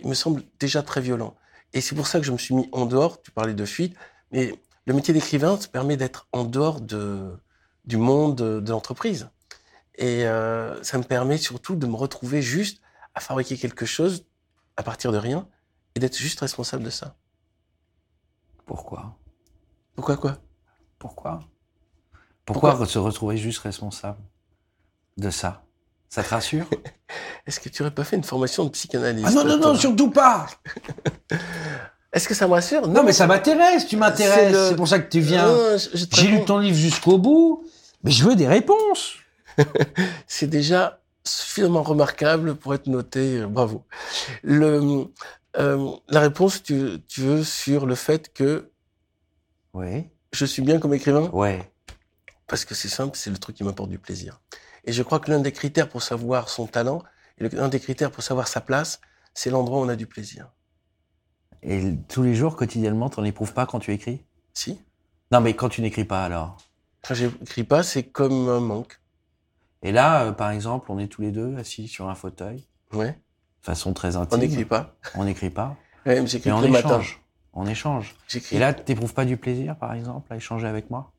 me 0.04 0.14
semble 0.14 0.42
déjà 0.58 0.82
très 0.82 1.00
violent. 1.00 1.34
Et 1.72 1.80
c'est 1.80 1.94
pour 1.94 2.06
ça 2.06 2.18
que 2.18 2.26
je 2.26 2.32
me 2.32 2.38
suis 2.38 2.54
mis 2.54 2.68
en 2.72 2.86
dehors. 2.86 3.20
Tu 3.22 3.30
parlais 3.30 3.54
de 3.54 3.64
fuite, 3.64 3.96
mais 4.32 4.54
le 4.86 4.94
métier 4.94 5.14
d'écrivain 5.14 5.58
ça 5.60 5.68
permet 5.68 5.96
d'être 5.96 6.28
en 6.32 6.44
dehors 6.44 6.80
de, 6.80 7.38
du 7.84 7.96
monde 7.96 8.36
de 8.36 8.70
l'entreprise. 8.70 9.28
Et 9.96 10.24
euh, 10.26 10.82
ça 10.82 10.98
me 10.98 11.04
permet 11.04 11.36
surtout 11.36 11.76
de 11.76 11.86
me 11.86 11.94
retrouver 11.94 12.42
juste 12.42 12.80
à 13.14 13.20
fabriquer 13.20 13.56
quelque 13.56 13.86
chose 13.86 14.26
à 14.76 14.82
partir 14.82 15.12
de 15.12 15.18
rien 15.18 15.48
et 15.94 16.00
d'être 16.00 16.16
juste 16.16 16.40
responsable 16.40 16.82
de 16.84 16.90
ça. 16.90 17.16
Pourquoi? 18.64 19.16
Pourquoi 19.94 20.16
quoi? 20.16 20.38
Pourquoi? 20.98 21.40
Pourquoi 22.44 22.86
se 22.86 22.98
retrouver 22.98 23.36
juste 23.36 23.58
responsable 23.60 24.18
de 25.16 25.30
ça? 25.30 25.64
Ça 26.10 26.22
te 26.24 26.28
rassure? 26.28 26.66
Est-ce 27.46 27.60
que 27.60 27.68
tu 27.68 27.82
aurais 27.82 27.90
pas 27.92 28.04
fait 28.04 28.16
une 28.16 28.24
formation 28.24 28.64
de 28.64 28.70
psychanalyste 28.70 29.28
Ah 29.30 29.32
non, 29.32 29.44
non, 29.44 29.56
non, 29.58 29.74
surtout 29.76 30.10
pas 30.10 30.46
Est-ce 32.12 32.26
que 32.28 32.34
ça 32.34 32.48
me 32.48 32.52
rassure? 32.54 32.88
Non, 32.88 33.04
mais 33.04 33.12
ça 33.12 33.28
m'intéresse, 33.28 33.84
tu 33.84 33.90
C'est 33.90 33.96
m'intéresses, 33.96 34.52
le- 34.52 34.68
c'est 34.70 34.76
pour 34.76 34.88
ça 34.88 34.98
que 34.98 35.08
tu 35.08 35.20
viens. 35.20 35.48
J'ai 36.12 36.26
lu 36.28 36.44
ton 36.44 36.58
livre 36.58 36.76
jusqu'au 36.76 37.18
bout, 37.18 37.64
mais 38.02 38.10
je 38.10 38.24
veux 38.24 38.34
des 38.34 38.48
réponses. 38.48 39.14
C'est 40.26 40.48
déjà 40.48 41.00
suffisamment 41.24 41.82
remarquable 41.84 42.56
pour 42.56 42.74
être 42.74 42.86
noté. 42.88 43.44
Bravo. 43.46 43.84
Le, 44.42 45.04
euh, 45.58 45.90
la 46.08 46.20
réponse, 46.20 46.62
tu, 46.64 46.98
tu 47.06 47.20
veux, 47.20 47.44
sur 47.44 47.86
le 47.86 47.94
fait 47.94 48.32
que 48.32 48.70
Oui. 49.74 50.06
je 50.32 50.44
suis 50.46 50.62
bien 50.62 50.78
comme 50.80 50.94
écrivain? 50.94 51.28
Ouais. 51.32 51.70
Parce 52.48 52.64
que 52.64 52.74
c'est 52.74 52.88
simple, 52.88 53.16
c'est 53.16 53.30
le 53.30 53.38
truc 53.38 53.54
qui 53.56 53.62
m'apporte 53.64 53.90
du 53.90 53.98
plaisir. 53.98 54.40
Et 54.84 54.92
je 54.92 55.02
crois 55.02 55.18
que 55.20 55.30
l'un 55.30 55.40
des 55.40 55.52
critères 55.52 55.88
pour 55.88 56.02
savoir 56.02 56.48
son 56.48 56.66
talent, 56.66 57.02
et 57.38 57.48
l'un 57.48 57.68
des 57.68 57.80
critères 57.80 58.10
pour 58.10 58.22
savoir 58.22 58.48
sa 58.48 58.60
place, 58.60 59.00
c'est 59.34 59.50
l'endroit 59.50 59.78
où 59.80 59.82
on 59.84 59.88
a 59.88 59.96
du 59.96 60.06
plaisir. 60.06 60.50
Et 61.62 61.94
tous 62.08 62.22
les 62.22 62.34
jours, 62.34 62.56
quotidiennement, 62.56 63.10
t'en 63.10 63.24
éprouves 63.24 63.52
pas 63.52 63.66
quand 63.66 63.80
tu 63.80 63.92
écris? 63.92 64.24
Si 64.54 64.80
Non, 65.30 65.40
mais 65.40 65.54
quand 65.54 65.68
tu 65.68 65.82
n'écris 65.82 66.04
pas, 66.04 66.24
alors? 66.24 66.56
Quand 67.06 67.14
j'écris 67.14 67.64
pas, 67.64 67.82
c'est 67.82 68.04
comme 68.04 68.48
un 68.48 68.60
manque. 68.60 69.00
Et 69.82 69.92
là, 69.92 70.24
euh, 70.24 70.32
par 70.32 70.50
exemple, 70.50 70.90
on 70.90 70.98
est 70.98 71.06
tous 71.08 71.22
les 71.22 71.32
deux 71.32 71.56
assis 71.56 71.88
sur 71.88 72.08
un 72.08 72.14
fauteuil, 72.14 72.66
Ouais. 72.92 73.12
de 73.12 73.64
façon 73.66 73.92
très 73.92 74.16
On 74.16 74.22
intime. 74.22 74.38
n'écrit 74.40 74.64
pas. 74.64 74.96
On 75.14 75.24
n'écrit 75.24 75.50
pas. 75.50 75.76
Ouais, 76.06 76.18
mais 76.18 76.26
j'écris 76.26 76.50
on 76.50 76.60
matin. 76.66 76.78
échange. 76.88 77.20
On 77.52 77.66
échange. 77.66 78.16
J'écris. 78.26 78.56
Et 78.56 78.58
là, 78.58 78.72
t'éprouves 78.72 79.12
pas 79.12 79.26
du 79.26 79.36
plaisir, 79.36 79.76
par 79.76 79.92
exemple, 79.92 80.32
à 80.32 80.36
échanger 80.36 80.66
avec 80.66 80.88
moi? 80.88 81.12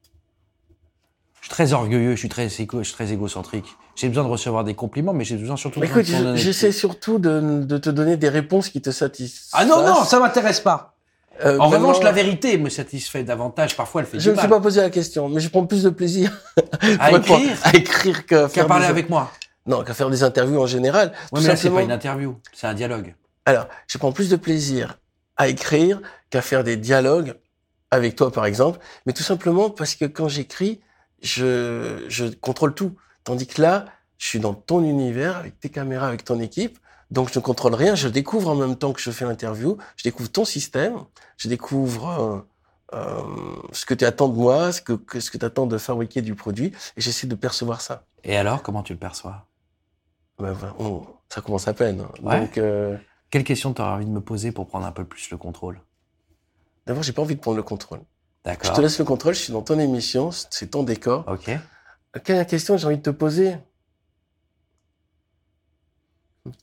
Je 1.41 1.47
suis 1.47 1.49
très 1.49 1.73
orgueilleux, 1.73 2.12
je 2.12 2.19
suis 2.19 2.30
très, 2.30 2.47
égo, 2.62 2.80
je 2.80 2.84
suis 2.84 2.93
très 2.93 3.12
égocentrique. 3.12 3.65
J'ai 3.95 4.08
besoin 4.08 4.23
de 4.23 4.30
recevoir 4.30 4.63
des 4.63 4.75
compliments, 4.75 5.12
mais 5.12 5.23
j'ai 5.23 5.36
besoin 5.36 5.58
surtout 5.58 5.80
de 5.80 5.86
écoute, 5.86 6.06
j'essaie 6.36 6.71
surtout 6.71 7.17
de, 7.17 7.63
de 7.63 7.77
te 7.77 7.89
donner 7.89 8.15
des 8.15 8.30
réponses 8.30 8.69
qui 8.69 8.80
te 8.80 8.91
satisfassent. 8.91 9.49
Ah 9.54 9.65
non, 9.65 9.84
non, 9.84 10.04
ça 10.04 10.19
m'intéresse 10.19 10.60
pas. 10.60 10.95
Euh, 11.43 11.58
En 11.58 11.69
revanche, 11.69 12.01
la 12.04 12.12
vérité 12.12 12.58
me 12.60 12.69
satisfait 12.69 13.23
davantage. 13.23 13.75
Parfois, 13.75 14.01
elle 14.01 14.08
fait 14.08 14.19
Je 14.19 14.30
ne 14.30 14.36
me 14.36 14.39
suis 14.39 14.47
pas 14.47 14.60
posé 14.60 14.82
la 14.82 14.91
question, 14.91 15.30
mais 15.30 15.39
je 15.39 15.49
prends 15.49 15.65
plus 15.65 15.82
de 15.84 15.89
plaisir 15.89 16.32
À 16.99 17.12
écrire 17.12 17.58
à 17.63 17.75
écrire 17.75 18.25
qu'à 18.27 18.47
parler 18.65 18.86
des... 18.86 18.91
avec 18.91 19.10
moi. 19.10 19.32
Non, 19.65 19.84
qu'à 19.84 19.95
faire 19.95 20.12
des 20.12 20.23
interviews 20.23 20.62
en 20.62 20.67
général. 20.67 21.12
Oui, 21.32 21.41
mais 21.41 21.47
là, 21.47 21.56
c'est 21.56 21.69
pas 21.71 21.82
une 21.82 21.91
interview. 21.91 22.36
C'est 22.54 22.67
un 22.67 22.73
dialogue. 22.75 23.15
Alors, 23.45 23.67
je 23.88 23.97
prends 23.97 24.12
plus 24.12 24.30
de 24.30 24.36
plaisir 24.36 24.99
à 25.38 25.47
écrire 25.47 26.01
qu'à 26.30 26.43
faire 26.43 26.63
des 26.63 26.77
dialogues 26.77 27.34
avec 27.89 28.15
toi, 28.15 28.32
par 28.32 28.45
exemple. 28.45 28.80
Mais 29.08 29.13
tout 29.13 29.23
simplement 29.23 29.71
parce 29.71 29.95
que 29.95 30.06
quand 30.06 30.27
j'écris, 30.27 30.82
je, 31.21 32.05
je 32.10 32.25
contrôle 32.25 32.73
tout. 32.73 32.95
Tandis 33.23 33.47
que 33.47 33.62
là, 33.62 33.86
je 34.17 34.27
suis 34.27 34.39
dans 34.39 34.53
ton 34.53 34.84
univers, 34.84 35.38
avec 35.38 35.60
tes 35.60 35.69
caméras, 35.69 36.07
avec 36.07 36.23
ton 36.23 36.39
équipe. 36.39 36.79
Donc, 37.12 37.31
je 37.34 37.39
ne 37.39 37.43
contrôle 37.43 37.73
rien. 37.75 37.95
Je 37.95 38.07
découvre 38.07 38.49
en 38.49 38.55
même 38.55 38.75
temps 38.77 38.93
que 38.93 39.01
je 39.01 39.12
fais 39.12 39.25
l'interview. 39.25 39.77
Je 39.97 40.03
découvre 40.03 40.31
ton 40.31 40.45
système. 40.45 40.95
Je 41.38 41.49
découvre 41.49 42.45
euh, 42.93 42.97
euh, 42.97 43.21
ce 43.73 43.86
que 43.86 43.93
tu 43.93 44.05
attends 44.05 44.29
de 44.29 44.36
moi, 44.36 44.71
ce 44.71 44.81
que, 44.81 44.93
que- 44.93 45.19
ce 45.19 45.29
que 45.31 45.38
tu 45.38 45.45
attends 45.45 45.65
de 45.67 45.77
fabriquer 45.77 46.21
du 46.21 46.36
produit. 46.36 46.67
Et 46.97 47.01
j'essaie 47.01 47.27
de 47.27 47.36
percevoir 47.36 47.81
ça. 47.81 48.05
Et 48.23 48.38
alors, 48.38 48.63
comment 48.63 48.81
tu 48.84 48.93
le 48.93 48.99
perçois? 48.99 49.45
Ben, 50.39 50.53
ben, 50.53 50.73
on- 50.79 51.05
ça 51.29 51.41
commence 51.41 51.67
à 51.67 51.73
peine. 51.73 52.05
Ouais. 52.23 52.39
Donc, 52.41 52.57
euh, 52.57 52.97
Quelle 53.29 53.43
question 53.43 53.73
t'aurais 53.73 53.91
envie 53.91 54.05
de 54.05 54.12
me 54.12 54.21
poser 54.21 54.51
pour 54.51 54.67
prendre 54.67 54.86
un 54.86 54.91
peu 54.91 55.03
plus 55.05 55.29
le 55.31 55.38
contrôle? 55.38 55.79
D'abord, 56.86 57.03
j'ai 57.03 57.13
pas 57.13 57.21
envie 57.21 57.36
de 57.36 57.39
prendre 57.41 57.57
le 57.57 57.63
contrôle. 57.63 58.01
Je 58.43 58.49
D'accord. 58.49 58.73
te 58.73 58.82
laisse 58.82 58.97
le 58.97 59.06
contrôle, 59.06 59.36
je 59.36 59.39
suis 59.41 59.54
dans 59.54 59.62
ton 59.62 59.77
émission, 59.80 60.32
c'est 60.32 60.71
ton 60.71 60.84
décor. 60.84 61.25
Ok. 61.27 61.51
Quelle 62.23 62.45
question 62.47 62.75
j'ai 62.75 62.88
envie 62.88 62.97
de 62.97 63.01
te 63.04 63.12
poser 63.12 63.56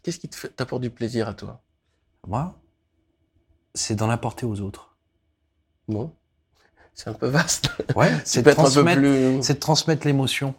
Qu'est-ce 0.02 0.18
qui 0.18 0.28
t'apporte 0.28 0.82
du 0.82 0.90
plaisir 0.90 1.28
à 1.28 1.34
toi? 1.34 1.62
Moi, 2.26 2.58
c'est 3.74 3.94
d'en 3.94 4.10
apporter 4.10 4.44
aux 4.44 4.60
autres. 4.60 4.96
Non 5.86 6.12
C'est 6.94 7.08
un 7.08 7.14
peu 7.14 7.28
vaste. 7.28 7.70
Ouais. 7.94 8.10
C'est 8.24 8.42
de 8.42 8.50
transmettre, 8.50 9.00
plus... 9.00 9.42
c'est 9.42 9.54
de 9.54 9.58
transmettre 9.60 10.06
l'émotion. 10.06 10.54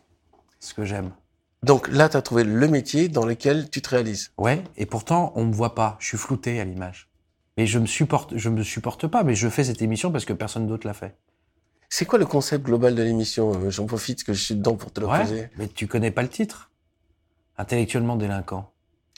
Ce 0.60 0.73
que 0.73 0.86
j'aime. 0.86 1.12
Donc 1.63 1.89
là, 1.89 2.08
tu 2.08 2.15
as 2.15 2.21
trouvé 2.21 2.45
le 2.45 2.67
métier 2.69 3.10
dans 3.10 3.25
lequel 3.25 3.69
tu 3.69 3.82
te 3.82 3.89
réalises. 3.89 4.32
Ouais. 4.38 4.63
Et 4.77 4.86
pourtant, 4.86 5.34
on 5.36 5.45
me 5.45 5.53
voit 5.53 5.75
pas. 5.75 5.97
Je 5.99 6.08
suis 6.08 6.17
flouté 6.17 6.60
à 6.62 6.65
l'image. 6.65 7.09
Mais 7.60 7.67
je 7.67 7.78
me 7.78 7.88
supporte, 7.88 8.38
je 8.38 8.48
me 8.48 8.63
supporte 8.63 9.06
pas. 9.08 9.24
Mais 9.26 9.36
je 9.36 9.50
fais 9.50 9.65
cette 9.65 9.82
émission 9.82 10.13
parce 10.13 10.24
que 10.24 10.32
personne 10.32 10.65
d'autre 10.65 10.88
l'a 10.88 10.93
fait. 10.93 11.17
C'est 11.89 12.06
quoi 12.06 12.17
le 12.17 12.26
concept 12.26 12.63
global 12.63 12.95
de 12.95 13.04
l'émission? 13.04 13.52
Euh, 13.54 13.69
J'en 13.69 13.86
profite 13.86 14.24
que 14.24 14.32
je 14.32 14.41
suis 14.41 14.56
dedans 14.56 14.78
pour 14.78 14.93
te 14.93 15.02
le 15.02 15.08
Ouais. 15.08 15.19
poser. 15.24 15.50
Mais 15.58 15.67
tu 15.67 15.86
connais 15.86 16.10
pas 16.12 16.22
le 16.22 16.30
titre. 16.30 16.72
Intellectuellement 17.58 18.15
délinquant. 18.15 18.72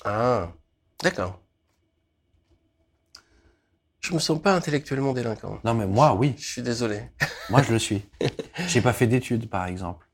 Ah, 0.05 0.51
d'accord. 1.03 1.39
Je 3.99 4.11
me 4.15 4.17
sens 4.19 4.41
pas 4.41 4.55
intellectuellement 4.55 5.13
délinquant. 5.13 5.59
Non, 5.63 5.75
mais 5.75 5.85
moi, 5.85 6.15
oui. 6.15 6.33
Je 6.39 6.47
suis 6.47 6.63
désolé. 6.63 7.11
Moi, 7.51 7.61
je 7.61 7.71
le 7.73 7.77
suis. 7.77 8.03
J'ai 8.67 8.81
pas 8.81 8.93
fait 8.93 9.05
d'études, 9.05 9.51
par 9.51 9.67
exemple. 9.67 10.07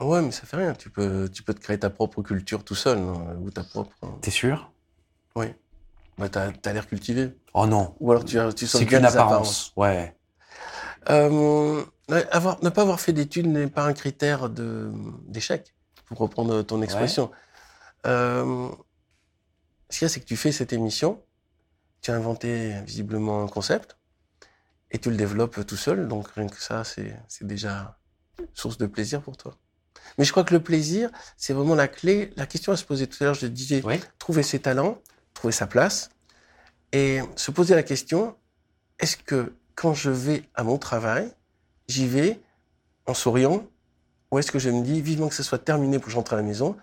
Ouais, 0.00 0.22
mais 0.22 0.30
ça 0.30 0.46
fait 0.46 0.56
rien. 0.56 0.72
Tu 0.72 0.88
peux, 0.88 1.28
tu 1.30 1.42
peux 1.42 1.52
te 1.52 1.60
créer 1.60 1.78
ta 1.78 1.90
propre 1.90 2.22
culture 2.22 2.64
tout 2.64 2.74
seul, 2.74 2.96
non 2.98 3.36
ou 3.42 3.50
ta 3.50 3.62
propre. 3.62 3.94
T'es 4.22 4.30
sûr? 4.30 4.72
Oui. 5.34 5.48
Bah, 6.18 6.28
t'as, 6.28 6.50
t'as 6.52 6.72
l'air 6.72 6.86
cultivé. 6.86 7.36
Oh 7.52 7.66
non. 7.66 7.94
Ou 8.00 8.10
alors 8.10 8.24
tu, 8.24 8.38
tu 8.56 8.66
sauves 8.66 8.80
C'est 8.80 8.86
qu'une 8.86 9.04
apparence. 9.04 9.72
Ouais. 9.76 10.16
Euh, 11.10 11.84
avoir, 12.30 12.62
ne 12.64 12.68
pas 12.70 12.82
avoir 12.82 13.00
fait 13.00 13.12
d'études 13.12 13.46
n'est 13.46 13.66
pas 13.68 13.84
un 13.84 13.92
critère 13.92 14.48
de, 14.48 14.90
d'échec, 15.26 15.74
pour 16.06 16.18
reprendre 16.18 16.62
ton 16.62 16.82
expression. 16.82 17.30
Euh, 18.06 18.68
ce 19.90 19.98
qu'il 19.98 20.06
y 20.06 20.06
a, 20.06 20.08
c'est 20.08 20.20
que 20.20 20.26
tu 20.26 20.36
fais 20.36 20.52
cette 20.52 20.72
émission, 20.72 21.22
tu 22.00 22.10
as 22.10 22.14
inventé 22.14 22.74
visiblement 22.84 23.42
un 23.42 23.48
concept, 23.48 23.96
et 24.90 24.98
tu 24.98 25.10
le 25.10 25.16
développes 25.16 25.64
tout 25.66 25.76
seul, 25.76 26.08
donc 26.08 26.28
rien 26.28 26.48
que 26.48 26.60
ça, 26.60 26.84
c'est, 26.84 27.16
c'est 27.28 27.46
déjà 27.46 27.98
source 28.54 28.78
de 28.78 28.86
plaisir 28.86 29.20
pour 29.22 29.36
toi. 29.36 29.56
Mais 30.18 30.24
je 30.24 30.30
crois 30.30 30.44
que 30.44 30.54
le 30.54 30.60
plaisir, 30.62 31.10
c'est 31.36 31.52
vraiment 31.52 31.74
la 31.74 31.88
clé. 31.88 32.32
La 32.36 32.46
question 32.46 32.72
à 32.72 32.76
se 32.76 32.84
poser 32.84 33.06
tout 33.06 33.16
à 33.22 33.24
l'heure, 33.24 33.34
je 33.34 33.46
disais, 33.46 33.82
Oui. 33.84 34.00
trouver 34.18 34.42
ses 34.42 34.60
talents, 34.60 34.98
trouver 35.36 35.52
sa 35.52 35.66
place, 35.66 36.10
et 36.92 37.20
se 37.36 37.50
poser 37.50 37.74
la 37.74 37.82
question, 37.82 38.36
est-ce 38.98 39.16
que 39.16 39.54
quand 39.74 39.94
je 39.94 40.10
vais 40.10 40.44
à 40.54 40.64
mon 40.64 40.78
travail, 40.78 41.30
j'y 41.88 42.06
vais 42.08 42.40
en 43.06 43.14
souriant, 43.14 43.64
ou 44.30 44.38
est-ce 44.38 44.50
que 44.50 44.58
je 44.58 44.70
me 44.70 44.82
dis 44.82 45.00
vivement 45.00 45.28
que 45.28 45.34
ce 45.34 45.42
soit 45.42 45.58
terminé 45.58 45.98
pour 45.98 46.06
que 46.06 46.10
je 46.10 46.16
rentre 46.16 46.32
à 46.32 46.36
la 46.36 46.42
maison? 46.42 46.76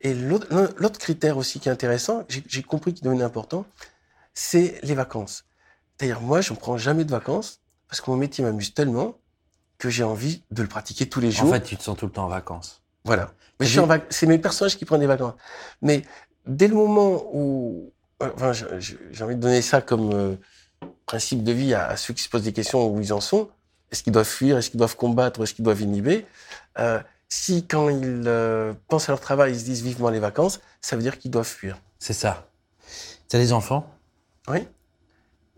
Et 0.00 0.14
l'autre 0.14 0.98
critère 0.98 1.36
aussi 1.36 1.60
qui 1.60 1.68
est 1.68 1.72
intéressant, 1.72 2.24
j'ai 2.28 2.62
compris 2.62 2.94
qu'il 2.94 3.04
devenait 3.04 3.24
important, 3.24 3.64
c'est 4.34 4.80
les 4.82 4.94
vacances. 4.94 5.44
D'ailleurs, 5.98 6.20
moi, 6.20 6.40
je 6.40 6.52
ne 6.52 6.58
prends 6.58 6.78
jamais 6.78 7.04
de 7.04 7.10
vacances 7.10 7.60
parce 7.88 8.00
que 8.00 8.10
mon 8.10 8.16
métier 8.16 8.44
m'amuse 8.44 8.74
tellement 8.74 9.18
que 9.78 9.90
j'ai 9.90 10.04
envie 10.04 10.44
de 10.50 10.62
le 10.62 10.68
pratiquer 10.68 11.08
tous 11.08 11.20
les 11.20 11.28
En 11.28 11.42
jours. 11.42 11.50
fait, 11.52 11.62
tu 11.62 11.76
te 11.76 11.82
sens 11.82 11.96
tout 11.96 12.06
le 12.06 12.12
temps 12.12 12.24
en 12.24 12.28
vacances. 12.28 12.82
Voilà. 13.04 13.32
Mais 13.60 13.78
en 13.78 13.88
C'est 14.10 14.26
mes 14.26 14.38
personnages 14.38 14.76
qui 14.76 14.84
prennent 14.84 15.00
des 15.00 15.06
vacances. 15.06 15.34
Mais 15.82 16.02
dès 16.46 16.68
le 16.68 16.74
moment 16.74 17.24
où, 17.32 17.92
enfin, 18.20 18.52
j'ai 18.52 19.24
envie 19.24 19.36
de 19.36 19.40
donner 19.40 19.62
ça 19.62 19.80
comme 19.80 20.12
euh, 20.12 20.36
principe 21.06 21.42
de 21.44 21.52
vie 21.52 21.74
à, 21.74 21.86
à 21.88 21.96
ceux 21.96 22.14
qui 22.14 22.22
se 22.22 22.28
posent 22.28 22.42
des 22.44 22.52
questions 22.52 22.86
où 22.88 23.00
ils 23.00 23.12
en 23.12 23.20
sont. 23.20 23.48
Est-ce 23.90 24.02
qu'ils 24.02 24.12
doivent 24.12 24.26
fuir? 24.28 24.58
Est-ce 24.58 24.70
qu'ils 24.70 24.78
doivent 24.78 24.96
combattre? 24.96 25.42
Est-ce 25.42 25.54
qu'ils 25.54 25.64
doivent 25.64 25.80
inhiber? 25.80 26.26
Euh, 26.78 27.00
Si 27.30 27.66
quand 27.66 27.88
ils 27.90 28.24
euh, 28.26 28.72
pensent 28.88 29.08
à 29.08 29.12
leur 29.12 29.20
travail, 29.20 29.52
ils 29.52 29.60
se 29.60 29.64
disent 29.64 29.82
vivement 29.82 30.10
les 30.10 30.18
vacances, 30.20 30.60
ça 30.80 30.96
veut 30.96 31.02
dire 31.02 31.18
qu'ils 31.18 31.30
doivent 31.30 31.46
fuir. 31.46 31.78
C'est 31.98 32.12
ça. 32.14 32.48
Tu 33.28 33.36
as 33.36 33.38
des 33.38 33.52
enfants? 33.52 33.90
Oui. 34.48 34.66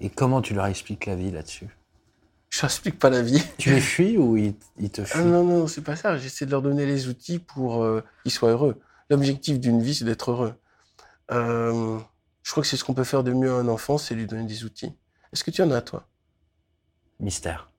Et 0.00 0.10
comment 0.10 0.40
tu 0.42 0.54
leur 0.54 0.66
expliques 0.66 1.06
la 1.06 1.14
vie 1.14 1.30
là-dessus? 1.30 1.68
Je 2.48 2.62
n'explique 2.62 2.98
pas 2.98 3.10
la 3.10 3.22
vie. 3.22 3.42
Tu 3.58 3.70
les 3.70 3.80
fuis 3.80 4.18
ou 4.18 4.36
ils, 4.36 4.54
ils 4.78 4.90
te 4.90 5.02
Ah 5.02 5.04
fuient? 5.04 5.22
non, 5.24 5.44
non, 5.44 5.66
c'est 5.68 5.82
pas 5.82 5.94
ça. 5.94 6.18
J'essaie 6.18 6.46
de 6.46 6.50
leur 6.50 6.62
donner 6.62 6.86
les 6.86 7.06
outils 7.06 7.38
pour 7.38 7.86
qu'ils 8.24 8.32
soient 8.32 8.50
heureux. 8.50 8.80
L'objectif 9.08 9.60
d'une 9.60 9.80
vie, 9.82 9.94
c'est 9.94 10.04
d'être 10.04 10.30
heureux. 10.32 10.54
Je 12.42 12.50
crois 12.52 12.62
que 12.62 12.68
c'est 12.68 12.76
ce 12.76 12.84
qu'on 12.84 12.94
peut 12.94 13.04
faire 13.04 13.22
de 13.22 13.32
mieux 13.32 13.50
à 13.50 13.54
un 13.54 13.68
enfant, 13.68 13.98
c'est 13.98 14.14
lui 14.14 14.26
donner 14.26 14.44
des 14.46 14.64
outils. 14.64 14.92
Est-ce 15.32 15.44
que 15.44 15.50
tu 15.50 15.62
en 15.62 15.70
as, 15.70 15.82
toi? 15.82 16.06
Mystère. 17.20 17.70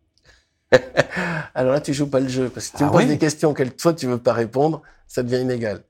Alors 1.54 1.74
là, 1.74 1.82
tu 1.82 1.94
joues 1.94 2.10
pas 2.10 2.20
le 2.20 2.30
jeu, 2.30 2.50
parce 2.50 2.70
que 2.70 2.78
tu 2.78 2.84
Ah 2.84 2.88
me 2.88 2.92
poses 2.92 3.02
oui 3.02 3.08
des 3.08 3.18
questions 3.18 3.50
auxquelles 3.50 3.76
toi, 3.76 3.94
tu 3.94 4.08
veux 4.08 4.18
pas 4.20 4.34
répondre, 4.34 4.82
ça 5.08 5.24
devient 5.24 5.42
inégal. 5.42 5.84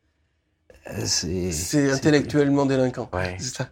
Euh, 0.89 1.05
C'est 1.05 1.91
intellectuellement 1.91 2.65
délinquant. 2.65 3.10
Ouais. 3.13 3.36
C'est 3.39 3.55
ça. 3.55 3.69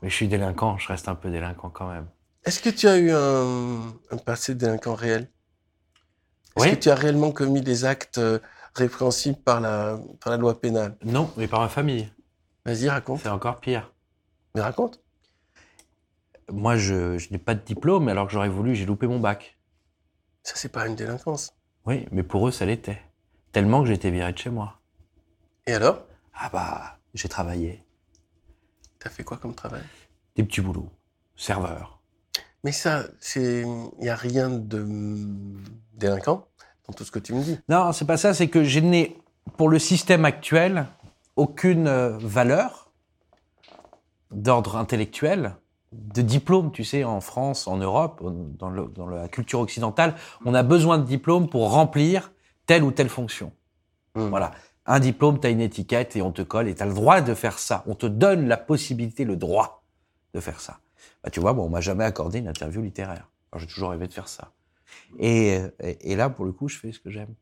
Mais 0.00 0.10
je 0.10 0.14
suis 0.14 0.26
délinquant, 0.28 0.78
je 0.78 0.88
reste 0.88 1.08
un 1.08 1.14
peu 1.14 1.30
délinquant 1.30 1.70
quand 1.70 1.88
même. 1.88 2.06
Est-ce 2.44 2.60
que 2.60 2.70
tu 2.70 2.88
as 2.88 2.96
eu 2.98 3.12
un, 3.12 3.92
un 4.10 4.16
passé 4.16 4.54
de 4.54 4.58
délinquant 4.58 4.96
réel? 4.96 5.30
Est-ce 6.56 6.64
Oui. 6.64 6.70
que 6.72 6.80
tu 6.80 6.90
as 6.90 6.96
réellement 6.96 7.30
commis 7.30 7.60
des 7.60 7.84
actes 7.84 8.18
euh, 8.18 8.40
répréhensibles 8.74 9.38
par 9.38 9.60
la, 9.60 10.00
par 10.20 10.32
la 10.32 10.38
loi 10.38 10.60
pénale? 10.60 10.96
Non, 11.04 11.30
mais 11.36 11.46
par 11.46 11.60
ma 11.60 11.68
famille. 11.68 12.10
Vas-y, 12.66 12.88
raconte. 12.88 13.20
C'est 13.22 13.28
encore 13.28 13.60
pire. 13.60 13.91
Mais 14.54 14.60
raconte. 14.60 15.00
Moi, 16.50 16.76
je, 16.76 17.18
je 17.18 17.30
n'ai 17.30 17.38
pas 17.38 17.54
de 17.54 17.60
diplôme, 17.60 18.08
alors 18.08 18.26
que 18.26 18.32
j'aurais 18.32 18.48
voulu, 18.48 18.74
j'ai 18.74 18.84
loupé 18.84 19.06
mon 19.06 19.20
bac. 19.20 19.58
Ça, 20.42 20.54
c'est 20.56 20.68
pas 20.68 20.86
une 20.86 20.96
délinquance. 20.96 21.54
Oui, 21.86 22.06
mais 22.10 22.22
pour 22.22 22.46
eux, 22.48 22.50
ça 22.50 22.66
l'était. 22.66 23.00
Tellement 23.52 23.82
que 23.82 23.88
j'ai 23.88 23.94
été 23.94 24.10
viré 24.10 24.32
de 24.32 24.38
chez 24.38 24.50
moi. 24.50 24.80
Et 25.66 25.72
alors? 25.72 26.04
Ah 26.34 26.50
bah, 26.52 26.98
j'ai 27.14 27.28
travaillé. 27.28 27.84
T'as 28.98 29.10
fait 29.10 29.24
quoi 29.24 29.36
comme 29.36 29.54
travail? 29.54 29.82
Des 30.36 30.44
petits 30.44 30.60
boulots. 30.60 30.90
Serveur. 31.36 32.00
Mais 32.64 32.72
ça, 32.72 33.04
c'est, 33.18 33.64
il 34.00 34.04
y 34.04 34.08
a 34.08 34.16
rien 34.16 34.48
de 34.48 34.86
délinquant 35.94 36.46
dans 36.86 36.94
tout 36.94 37.04
ce 37.04 37.10
que 37.10 37.18
tu 37.18 37.34
me 37.34 37.42
dis. 37.42 37.58
Non, 37.68 37.92
c'est 37.92 38.06
pas 38.06 38.16
ça, 38.16 38.34
c'est 38.34 38.48
que 38.48 38.64
je 38.64 38.80
n'ai, 38.80 39.16
pour 39.56 39.68
le 39.68 39.78
système 39.78 40.24
actuel, 40.24 40.86
aucune 41.36 41.88
euh, 41.88 42.16
valeur 42.18 42.81
d'ordre 44.32 44.76
intellectuel, 44.76 45.56
de 45.92 46.22
diplôme, 46.22 46.72
tu 46.72 46.84
sais, 46.84 47.04
en 47.04 47.20
France, 47.20 47.66
en 47.66 47.76
Europe, 47.76 48.22
dans, 48.58 48.70
le- 48.70 48.86
dans 48.86 49.06
la 49.06 49.28
culture 49.28 49.60
occidentale, 49.60 50.14
on 50.44 50.54
a 50.54 50.62
besoin 50.62 50.98
de 50.98 51.04
diplôme 51.04 51.48
pour 51.48 51.70
remplir 51.72 52.32
telle 52.66 52.82
ou 52.82 52.90
telle 52.90 53.08
fonction. 53.08 53.52
Hmm. 54.14 54.28
Voilà. 54.28 54.52
Un 54.86 55.00
diplôme, 55.00 55.38
tu 55.38 55.46
as 55.46 55.50
une 55.50 55.60
étiquette 55.60 56.16
et 56.16 56.22
on 56.22 56.32
te 56.32 56.42
colle 56.42 56.68
et 56.68 56.74
tu 56.74 56.82
as 56.82 56.86
le 56.86 56.94
droit 56.94 57.20
de 57.20 57.34
faire 57.34 57.58
ça. 57.58 57.84
On 57.86 57.94
te 57.94 58.06
donne 58.06 58.48
la 58.48 58.56
possibilité, 58.56 59.24
le 59.24 59.36
droit 59.36 59.84
de 60.34 60.40
faire 60.40 60.60
ça. 60.60 60.80
Bah, 61.22 61.30
tu 61.30 61.40
vois, 61.40 61.52
bon, 61.52 61.66
on 61.66 61.68
m'a 61.68 61.80
jamais 61.80 62.04
accordé 62.04 62.38
une 62.38 62.48
interview 62.48 62.80
littéraire. 62.82 63.28
J'ai 63.56 63.66
toujours 63.66 63.90
rêvé 63.90 64.08
de 64.08 64.12
faire 64.12 64.28
ça. 64.28 64.52
Et, 65.18 65.60
et, 65.80 66.12
et 66.12 66.16
là, 66.16 66.30
pour 66.30 66.44
le 66.44 66.52
coup, 66.52 66.68
je 66.68 66.78
fais 66.78 66.90
ce 66.90 66.98
que 66.98 67.10
j'aime. 67.10 67.34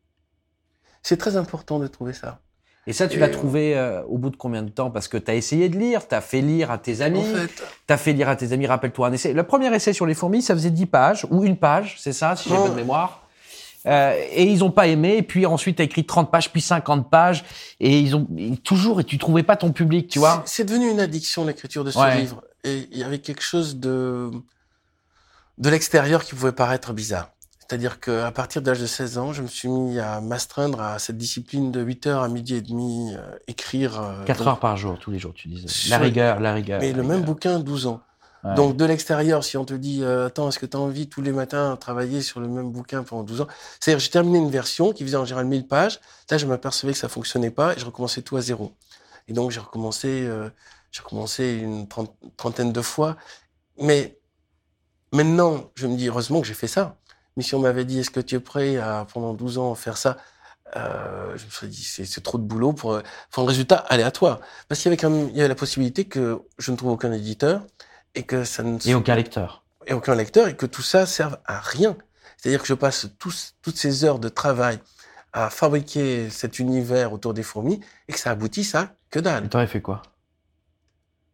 C'est 1.03 1.17
très 1.17 1.37
important 1.37 1.79
de 1.79 1.87
trouver 1.87 2.13
ça. 2.13 2.41
Et 2.87 2.93
ça, 2.93 3.07
tu 3.09 3.19
l'as 3.19 3.29
trouvé 3.29 3.77
euh, 3.77 4.03
au 4.05 4.17
bout 4.19 4.31
de 4.31 4.37
combien 4.37 4.63
de 4.63 4.71
temps? 4.71 4.91
Parce 4.91 5.07
que 5.07 5.19
tu 5.19 5.31
as 5.31 5.35
essayé 5.35 5.69
de 5.69 5.79
lire, 5.79 6.09
tu 6.09 6.15
as 6.15 6.21
fait 6.21 6.41
lire 6.41 6.71
à 6.71 6.79
tes 6.79 7.03
amis, 7.03 7.21
En 7.21 7.37
fait, 7.37 7.63
tu 7.87 7.93
as 7.93 7.97
fait 7.97 8.13
lire 8.13 8.29
à 8.29 8.37
tes 8.37 8.53
amis, 8.53 8.67
rappelle-toi 8.67 9.09
un 9.09 9.13
essai. 9.13 9.33
Le 9.33 9.43
premier 9.43 9.73
essai 9.75 9.93
sur 9.93 10.07
les 10.07 10.15
fourmis, 10.15 10.43
ça 10.43 10.55
faisait 10.55 10.71
10 10.71 10.87
pages, 10.87 11.27
ou 11.31 11.45
une 11.45 11.57
page, 11.57 11.97
c'est 11.99 12.13
ça, 12.15 12.35
si 12.37 12.49
j'ai 12.49 12.57
bonne 12.57 12.75
mémoire. 12.75 13.27
Euh, 13.87 14.15
et 14.33 14.45
ils 14.45 14.63
ont 14.65 14.71
pas 14.71 14.87
aimé, 14.89 15.17
et 15.19 15.23
puis 15.23 15.47
ensuite 15.47 15.77
tu 15.77 15.83
as 15.83 15.85
écrit 15.87 16.05
30 16.05 16.31
pages, 16.31 16.51
puis 16.53 16.61
50 16.61 17.09
pages, 17.11 17.45
et 17.81 17.99
ils 17.99 18.15
ont 18.17 18.27
et 18.37 18.57
toujours, 18.59 19.01
et 19.01 19.05
tu 19.05 19.17
trouvais 19.19 19.43
pas 19.43 19.57
ton 19.57 19.73
public, 19.73 20.09
tu 20.09 20.19
vois 20.19 20.43
C'est 20.47 20.57
c'est 20.57 20.65
devenu 20.65 20.91
une 20.91 21.01
addiction 21.01 21.45
l'écriture 21.47 21.85
de 21.85 21.91
ce 21.91 21.99
Ouais. 21.99 22.21
livre. 22.21 22.43
Et 22.65 22.89
il 22.93 22.99
y 22.99 23.05
avait 23.05 23.21
quelque 23.21 23.43
chose 23.43 23.77
de 23.77 24.31
de 25.59 25.69
l'extérieur 25.71 26.25
qui 26.25 26.35
pouvait 26.35 26.53
paraître 26.53 26.93
bizarre. 26.93 27.31
C'est-à-dire 27.71 28.01
qu'à 28.01 28.33
partir 28.33 28.63
de 28.63 28.67
l'âge 28.67 28.81
de 28.81 28.87
16 28.87 29.17
ans, 29.19 29.33
je 29.33 29.43
me 29.43 29.47
suis 29.47 29.69
mis 29.69 30.01
à 30.01 30.21
m'astreindre 30.21 30.81
à 30.81 30.99
cette 30.99 31.17
discipline 31.17 31.71
de 31.71 31.81
8 31.81 32.09
heures 32.09 32.23
à 32.25 32.29
midi 32.29 32.57
et 32.57 32.63
demi, 32.63 33.15
euh, 33.15 33.21
écrire. 33.47 34.01
euh, 34.03 34.25
4 34.25 34.39
donc- 34.39 34.49
heures 34.49 34.59
par 34.59 34.77
jour, 34.77 34.99
tous 34.99 35.13
les 35.13 35.21
jours, 35.21 35.33
tu 35.33 35.47
disais. 35.47 35.89
La 35.89 35.99
rigueur, 35.99 36.41
la 36.41 36.53
rigueur. 36.53 36.81
Mais 36.81 36.91
la 36.91 36.97
le 36.97 37.05
même 37.05 37.23
bouquin, 37.23 37.61
12 37.61 37.87
ans. 37.87 38.01
Ouais. 38.43 38.57
Donc 38.57 38.77
de 38.77 38.85
l'extérieur, 38.85 39.45
si 39.45 39.57
on 39.57 39.65
te 39.65 39.75
dit, 39.75 40.01
euh, 40.03 40.27
attends, 40.27 40.49
est-ce 40.49 40.59
que 40.59 40.67
tu 40.67 40.77
as 40.77 40.81
envie 40.81 41.09
tous 41.09 41.23
les 41.23 41.31
matins 41.31 41.71
de 41.75 41.77
travailler 41.77 42.23
sur 42.23 42.41
le 42.41 42.49
même 42.49 42.73
bouquin 42.73 43.05
pendant 43.05 43.23
12 43.23 43.41
ans? 43.43 43.47
C'est-à-dire, 43.79 44.01
j'ai 44.01 44.11
terminé 44.11 44.39
une 44.39 44.51
version 44.51 44.93
qui 44.93 45.05
faisait 45.05 45.17
en 45.17 45.25
général 45.25 45.47
1000 45.47 45.69
pages. 45.69 46.01
Là, 46.29 46.39
je 46.39 46.47
m'apercevais 46.47 46.91
que 46.93 46.99
ça 46.99 47.09
fonctionnait 47.09 47.53
pas 47.53 47.75
et 47.77 47.79
je 47.79 47.85
recommençais 47.87 48.23
tout 48.23 48.37
à 48.37 48.41
zéro. 48.41 48.73
Et 49.29 49.33
donc, 49.33 49.53
j'ai 49.53 49.61
recommencé, 49.61 50.23
euh, 50.27 50.51
j'ai 50.91 51.03
recommencé 51.03 51.61
une 51.63 51.87
trente- 51.87 52.17
trentaine 52.37 52.73
de 52.73 52.81
fois. 52.83 53.17
Mais 53.79 54.19
maintenant, 55.13 55.71
je 55.77 55.87
me 55.87 55.97
dis, 55.97 56.09
heureusement 56.09 56.41
que 56.41 56.49
j'ai 56.49 56.55
fait 56.55 56.67
ça. 56.67 56.97
Mais 57.41 57.45
si 57.45 57.55
on 57.55 57.61
m'avait 57.61 57.87
dit, 57.87 58.01
est-ce 58.01 58.11
que 58.11 58.21
tu 58.21 58.35
es 58.35 58.39
prêt 58.39 58.77
à, 58.77 59.07
pendant 59.11 59.33
12 59.33 59.57
ans, 59.57 59.75
faire 59.75 59.97
ça 59.97 60.19
euh, 60.77 61.33
je 61.39 61.47
me 61.47 61.51
serais 61.51 61.69
dit, 61.69 61.83
c'est 61.83 62.21
trop 62.23 62.37
de 62.37 62.43
boulot 62.43 62.75
pour, 62.75 63.01
pour 63.31 63.43
un 63.43 63.47
résultat 63.47 63.77
aléatoire. 63.77 64.41
Parce 64.69 64.79
qu'il 64.83 64.91
y 64.91 64.93
avait 64.93 64.99
quand 65.01 65.09
même, 65.09 65.31
il 65.31 65.37
y 65.37 65.41
avait 65.41 65.49
la 65.49 65.55
possibilité 65.55 66.05
que 66.05 66.43
je 66.59 66.71
ne 66.71 66.77
trouve 66.77 66.91
aucun 66.91 67.11
éditeur 67.13 67.63
et 68.15 68.25
que 68.25 68.45
ça 68.45 68.63
ne 68.63 68.77
Et 68.87 68.93
aucun 68.95 69.15
lecteur. 69.15 69.65
et 69.87 69.95
aucun 69.95 70.15
lecteur 70.15 70.49
et 70.49 70.55
que 70.55 70.67
tout 70.67 70.83
ça 70.83 71.07
serve 71.07 71.39
à 71.47 71.61
rien. 71.61 71.97
C'est-à-dire 72.37 72.61
que 72.61 72.69
je 72.69 72.75
passe 72.75 73.09
tous, 73.19 73.55
toutes 73.63 73.79
ces 73.79 74.05
heures 74.05 74.19
de 74.19 74.29
travail 74.29 74.79
à 75.33 75.49
fabriquer 75.49 76.29
cet 76.29 76.59
univers 76.59 77.15
autour 77.15 77.33
des 77.33 77.43
fourmis 77.43 77.81
et 78.07 78.13
que 78.13 78.19
ça 78.19 78.33
aboutisse 78.33 78.75
à 78.75 78.95
que 79.09 79.19
Et 79.19 79.23
dalle. 79.23 79.49
t'aurais 79.49 79.67
fait 79.67 79.81
quoi? 79.81 80.03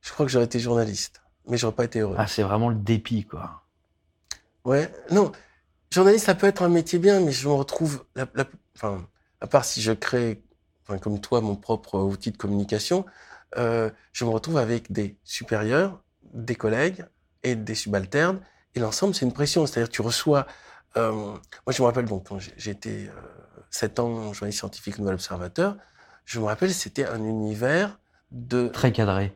Je 0.03 0.13
crois 0.13 0.25
que 0.25 0.31
j'aurais 0.31 0.45
été 0.45 0.61
journaliste, 0.61 1.21
mais 1.49 1.57
j'aurais 1.57 1.75
pas 1.75 1.85
été 1.85 1.99
heureux. 1.99 2.15
Ah, 2.17 2.29
c'est 2.29 2.45
vraiment 2.45 2.69
le 2.69 2.77
dépit, 2.77 3.25
quoi. 3.25 3.65
Ouais, 4.65 4.91
non, 5.11 5.31
journaliste, 5.97 6.27
ça 6.27 6.35
peut 6.35 6.47
être 6.47 6.63
un 6.63 6.69
métier 6.69 6.99
bien, 6.99 7.21
mais 7.21 7.33
je 7.33 7.49
me 7.49 7.53
retrouve, 7.55 8.05
enfin, 8.77 9.07
à 9.41 9.47
part 9.47 9.65
si 9.65 9.83
je 9.83 9.93
crée, 9.93 10.43
enfin, 10.83 10.99
comme 10.99 11.21
toi, 11.21 11.41
mon 11.41 11.57
propre 11.57 11.99
outil 11.99 12.31
de 12.31 12.37
communication, 12.37 13.05
euh, 13.59 13.91
je 14.13 14.25
me 14.25 14.31
retrouve 14.31 14.59
avec 14.59 14.93
des 14.93 15.17
supérieurs, 15.25 16.03
des 16.33 16.55
collègues 16.55 17.05
et 17.43 17.57
des 17.57 17.75
subalternes, 17.75 18.41
et 18.75 18.81
l'ensemble, 18.81 19.15
c'est 19.15 19.25
une 19.25 19.33
pression. 19.33 19.67
C'est-à-dire, 19.67 19.89
tu 19.89 20.03
reçois. 20.03 20.47
euh, 20.97 21.13
moi, 21.13 21.39
je 21.71 21.83
me 21.83 21.87
rappelle, 21.87 22.07
quand 22.07 22.39
été 22.71 23.09
euh, 23.09 23.13
sept 23.71 23.99
ans 23.99 24.33
journaliste 24.33 24.59
scientifique 24.59 24.99
Nouvel 24.99 25.15
Observateur, 25.15 25.77
je 26.25 26.39
me 26.41 26.45
rappelle, 26.45 26.73
c'était 26.73 27.07
un 27.07 27.23
univers 27.23 27.99
de 28.31 28.69
Très 28.69 28.93
cadré. 28.93 29.33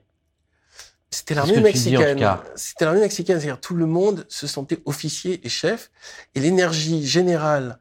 C'était 1.11 1.35
l'armée 1.35 1.53
mexicaine. 1.62 2.18
C'était 2.57 2.85
l'armée 2.85 3.01
mexicaine, 3.01 3.40
c'est-à-dire 3.40 3.61
tout 3.61 3.75
le 3.75 3.87
monde 3.87 4.27
se 4.29 4.46
sentait 4.46 4.81
officier 4.85 5.44
et 5.44 5.49
chef, 5.49 5.90
et 6.35 6.40
l'énergie 6.40 7.07
générale 7.07 7.79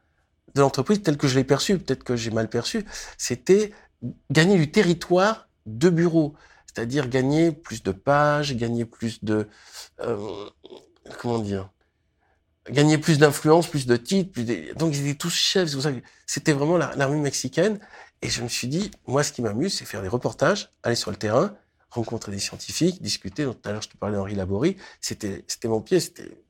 de 0.55 0.61
l'entreprise, 0.61 1.01
telle 1.03 1.17
que 1.17 1.27
je 1.27 1.35
l'ai 1.37 1.43
perçue, 1.43 1.77
peut-être 1.77 2.03
que 2.03 2.15
j'ai 2.15 2.31
mal 2.31 2.49
perçu, 2.49 2.85
c'était 3.17 3.71
gagner 4.31 4.57
du 4.57 4.71
territoire 4.71 5.47
de 5.67 5.89
bureau, 5.89 6.33
c'est-à-dire 6.65 7.07
gagner 7.07 7.51
plus 7.51 7.83
de 7.83 7.91
pages, 7.91 8.55
gagner 8.55 8.85
plus 8.85 9.23
de 9.23 9.47
euh, 10.01 10.49
comment 11.19 11.39
dire, 11.39 11.69
gagner 12.69 12.97
plus 12.97 13.19
d'influence, 13.19 13.67
plus 13.67 13.85
de 13.85 13.95
titres, 13.95 14.31
plus 14.31 14.43
de- 14.45 14.73
donc 14.75 14.95
ils 14.95 15.05
étaient 15.07 15.17
tous 15.17 15.29
chefs. 15.33 15.67
c'est 15.69 15.73
pour 15.75 15.83
ça 15.83 15.91
que 15.91 15.99
C'était 16.25 16.53
vraiment 16.53 16.77
la- 16.77 16.95
l'armée 16.95 17.19
mexicaine, 17.19 17.79
et 18.21 18.29
je 18.29 18.41
me 18.41 18.47
suis 18.47 18.67
dit, 18.67 18.91
moi, 19.07 19.23
ce 19.23 19.31
qui 19.31 19.41
m'amuse, 19.41 19.77
c'est 19.77 19.85
faire 19.85 20.01
des 20.01 20.07
reportages, 20.07 20.71
aller 20.83 20.95
sur 20.95 21.09
le 21.11 21.17
terrain, 21.17 21.55
rencontrer 21.91 22.31
des 22.31 22.39
scientifiques, 22.39 23.01
discuter. 23.01 23.45
Donc, 23.45 23.61
tout 23.61 23.69
à 23.69 23.71
l'heure, 23.71 23.81
je 23.81 23.89
te 23.89 23.97
parlais 23.97 24.15
d'Henri 24.15 24.35
Laborie. 24.35 24.77
C'était, 25.01 25.43
c'était 25.47 25.67
mon 25.67 25.81
pied, 25.81 25.99
c'était 25.99 26.43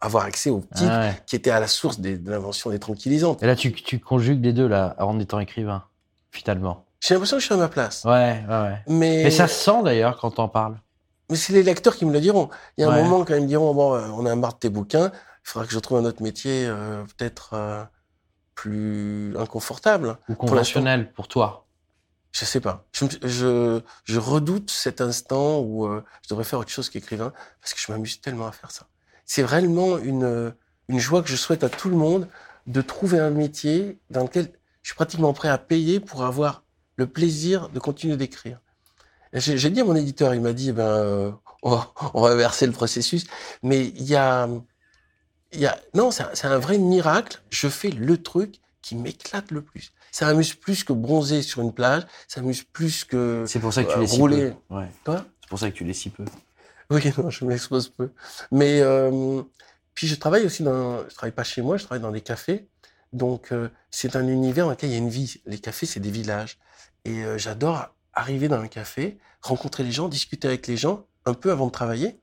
avoir 0.00 0.24
accès 0.24 0.50
aux 0.50 0.60
titres 0.60 0.90
Ah 0.92 1.00
ouais. 1.00 1.22
qui 1.26 1.36
étaient 1.36 1.50
à 1.50 1.58
la 1.60 1.66
source 1.68 1.98
des- 2.00 2.18
de 2.18 2.30
l'invention 2.30 2.70
des 2.70 2.78
tranquillisantes. 2.78 3.42
Et 3.42 3.46
là, 3.46 3.56
tu, 3.56 3.72
tu 3.72 3.98
conjugues 3.98 4.44
les 4.44 4.52
deux, 4.52 4.68
là, 4.68 4.94
en 4.98 5.18
étant 5.18 5.40
écrivain. 5.40 5.84
finalement. 6.30 6.84
J'ai 7.00 7.14
l'impression 7.14 7.36
que 7.36 7.40
je 7.40 7.46
suis 7.46 7.54
à 7.54 7.58
ma 7.58 7.68
place. 7.68 8.04
Ouais, 8.04 8.44
ouais, 8.46 8.60
ouais. 8.62 8.78
Mais, 8.88 9.24
Mais 9.24 9.30
ça 9.30 9.48
se 9.48 9.54
sent 9.64 9.82
d'ailleurs 9.84 10.18
quand 10.20 10.32
t'en 10.32 10.48
parles. 10.48 10.78
mais 11.30 11.36
c'est 11.36 11.52
les 11.54 11.62
lecteurs 11.62 11.96
qui 11.96 12.04
me 12.04 12.12
le 12.12 12.20
diront. 12.20 12.50
Il 12.76 12.82
y 12.82 12.84
a 12.84 12.90
un 12.90 13.02
moment 13.02 13.24
quand 13.24 13.34
ils 13.34 13.42
me 13.42 13.46
diront, 13.46 13.72
bon, 13.74 13.94
euh, 13.94 14.06
on 14.14 14.26
a 14.26 14.34
marre 14.36 14.52
de 14.54 14.58
tes 14.58 14.68
bouquins, 14.68 15.10
il 15.14 15.48
faudra 15.48 15.66
que 15.66 15.72
je 15.72 15.78
trouve 15.78 15.98
un 15.98 16.04
autre 16.04 16.22
métier, 16.22 16.66
euh, 16.66 17.04
peut-être 17.16 17.54
euh, 17.54 17.84
plus 18.54 19.34
inconfortable. 19.38 20.18
Ou 20.28 20.34
conventionnel 20.34 21.12
pour 21.12 21.28
toi. 21.28 21.65
Je 22.38 22.44
sais 22.44 22.60
pas. 22.60 22.84
Je, 22.92 23.80
redoute 24.18 24.70
cet 24.70 25.00
instant 25.00 25.60
où 25.60 25.86
euh, 25.86 26.04
je 26.22 26.28
devrais 26.28 26.44
faire 26.44 26.58
autre 26.58 26.70
chose 26.70 26.90
qu'écrivain 26.90 27.32
parce 27.62 27.72
que 27.72 27.80
je 27.80 27.90
m'amuse 27.90 28.20
tellement 28.20 28.46
à 28.46 28.52
faire 28.52 28.70
ça. 28.70 28.88
C'est 29.24 29.42
vraiment 29.42 29.96
une, 29.96 30.24
euh, 30.24 30.50
une 30.88 30.98
joie 30.98 31.22
que 31.22 31.30
je 31.30 31.36
souhaite 31.36 31.64
à 31.64 31.70
tout 31.70 31.88
le 31.88 31.96
monde 31.96 32.28
de 32.66 32.82
trouver 32.82 33.18
un 33.18 33.30
métier 33.30 33.98
dans 34.10 34.22
lequel 34.24 34.52
je 34.82 34.90
suis 34.90 34.94
pratiquement 34.94 35.32
prêt 35.32 35.48
à 35.48 35.56
payer 35.56 35.98
pour 35.98 36.24
avoir 36.24 36.62
le 36.96 37.06
plaisir 37.06 37.70
de 37.70 37.78
continuer 37.78 38.18
d'écrire. 38.18 38.60
J'ai 39.32 39.70
dit 39.70 39.80
à 39.80 39.84
mon 39.84 39.96
éditeur, 39.96 40.34
il 40.34 40.42
m'a 40.42 40.52
dit, 40.52 40.68
eh 40.68 40.72
ben, 40.72 40.84
euh, 40.84 41.32
on, 41.62 41.70
va, 41.70 41.92
on 42.12 42.22
verser 42.36 42.66
le 42.66 42.72
processus, 42.72 43.26
mais 43.62 43.86
il 43.86 44.04
y 44.04 44.14
a, 44.14 44.46
non, 45.94 46.10
c'est 46.10 46.44
un 46.44 46.58
vrai 46.58 46.76
miracle. 46.76 47.40
Je 47.48 47.68
fais 47.68 47.90
le 47.90 48.22
truc 48.22 48.60
qui 48.82 48.94
m'éclate 48.94 49.50
le 49.50 49.62
plus. 49.62 49.92
Ça 50.18 50.24
m'amuse 50.24 50.54
plus 50.54 50.82
que 50.82 50.94
bronzer 50.94 51.42
sur 51.42 51.60
une 51.60 51.74
plage. 51.74 52.04
Ça 52.26 52.40
m'amuse 52.40 52.62
plus 52.62 53.04
que 53.04 53.44
C'est 53.46 53.60
pour 53.60 53.74
ça 53.74 53.84
que 53.84 53.90
tu 53.92 53.98
Euh, 53.98 54.00
l'es 54.00 54.06
si 54.06 54.16
rouler. 54.18 54.52
peu. 54.70 54.74
Ouais. 54.76 54.88
Quoi 55.04 55.26
C'est 55.42 55.48
pour 55.50 55.58
ça 55.58 55.70
que 55.70 55.76
tu 55.76 55.84
l'es 55.84 55.92
si 55.92 56.08
peu. 56.08 56.24
Oui, 56.88 57.02
non, 57.18 57.28
je 57.28 57.44
m'expose 57.44 57.90
peu. 57.90 58.08
Mais 58.50 58.80
euh, 58.80 59.42
puis 59.92 60.06
je 60.06 60.14
travaille 60.14 60.46
aussi 60.46 60.62
dans, 60.62 61.06
je 61.06 61.14
travaille 61.14 61.34
pas 61.34 61.44
chez 61.44 61.60
moi, 61.60 61.76
je 61.76 61.84
travaille 61.84 62.00
dans 62.00 62.12
des 62.12 62.22
cafés. 62.22 62.66
Donc 63.12 63.52
euh, 63.52 63.68
c'est 63.90 64.16
un 64.16 64.26
univers 64.26 64.64
dans 64.64 64.70
lequel 64.70 64.88
il 64.88 64.92
y 64.94 64.96
a 64.96 65.00
une 65.00 65.10
vie. 65.10 65.42
Les 65.44 65.58
cafés, 65.58 65.84
c'est 65.84 66.00
des 66.00 66.10
villages. 66.10 66.56
Et 67.04 67.22
euh, 67.22 67.36
j'adore 67.36 67.94
arriver 68.14 68.48
dans 68.48 68.58
un 68.60 68.68
café, 68.68 69.18
rencontrer 69.42 69.84
les 69.84 69.92
gens, 69.92 70.08
discuter 70.08 70.48
avec 70.48 70.66
les 70.66 70.78
gens 70.78 71.04
un 71.26 71.34
peu 71.34 71.50
avant 71.50 71.66
de 71.66 71.72
travailler. 71.72 72.18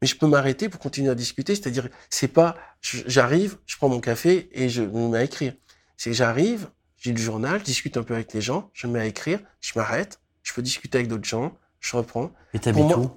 Mais 0.00 0.08
je 0.08 0.16
peux 0.16 0.26
m'arrêter 0.26 0.68
pour 0.68 0.80
continuer 0.80 1.10
à 1.10 1.14
discuter. 1.14 1.54
C'est-à-dire, 1.54 1.88
c'est 2.10 2.26
pas, 2.26 2.56
j'arrive, 2.80 3.58
je 3.66 3.76
prends 3.76 3.88
mon 3.88 4.00
café 4.00 4.50
et 4.60 4.68
je 4.68 4.82
me 4.82 5.06
mets 5.06 5.18
à 5.18 5.22
écrire. 5.22 5.54
C'est 5.96 6.10
que 6.10 6.16
j'arrive, 6.16 6.68
j'ai 7.02 7.12
du 7.12 7.20
journal, 7.22 7.58
je 7.60 7.64
discute 7.64 7.96
un 7.96 8.02
peu 8.02 8.14
avec 8.14 8.32
les 8.32 8.40
gens, 8.40 8.70
je 8.72 8.86
me 8.86 8.92
mets 8.94 9.00
à 9.00 9.04
écrire, 9.06 9.40
je 9.60 9.72
m'arrête, 9.76 10.20
je 10.42 10.52
peux 10.54 10.62
discuter 10.62 10.98
avec 10.98 11.08
d'autres 11.08 11.24
gens, 11.28 11.52
je 11.80 11.96
reprends. 11.96 12.30
Et 12.54 12.58
t'habites 12.58 12.84
moi- 12.84 12.98
où? 12.98 13.10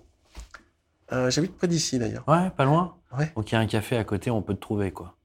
Euh, 1.12 1.30
J'habite 1.30 1.56
près 1.58 1.68
d'ici 1.68 2.00
d'ailleurs. 2.00 2.24
Ouais, 2.28 2.50
pas 2.58 2.66
loin? 2.66 2.96
Ouais. 3.18 3.32
Donc 3.36 3.52
il 3.52 3.56
y 3.56 3.58
a 3.58 3.62
un 3.62 3.68
café 3.68 3.96
à 3.98 4.04
côté, 4.04 4.32
on 4.32 4.42
peut 4.42 4.56
te 4.56 4.60
trouver 4.60 4.92
quoi. 4.92 5.16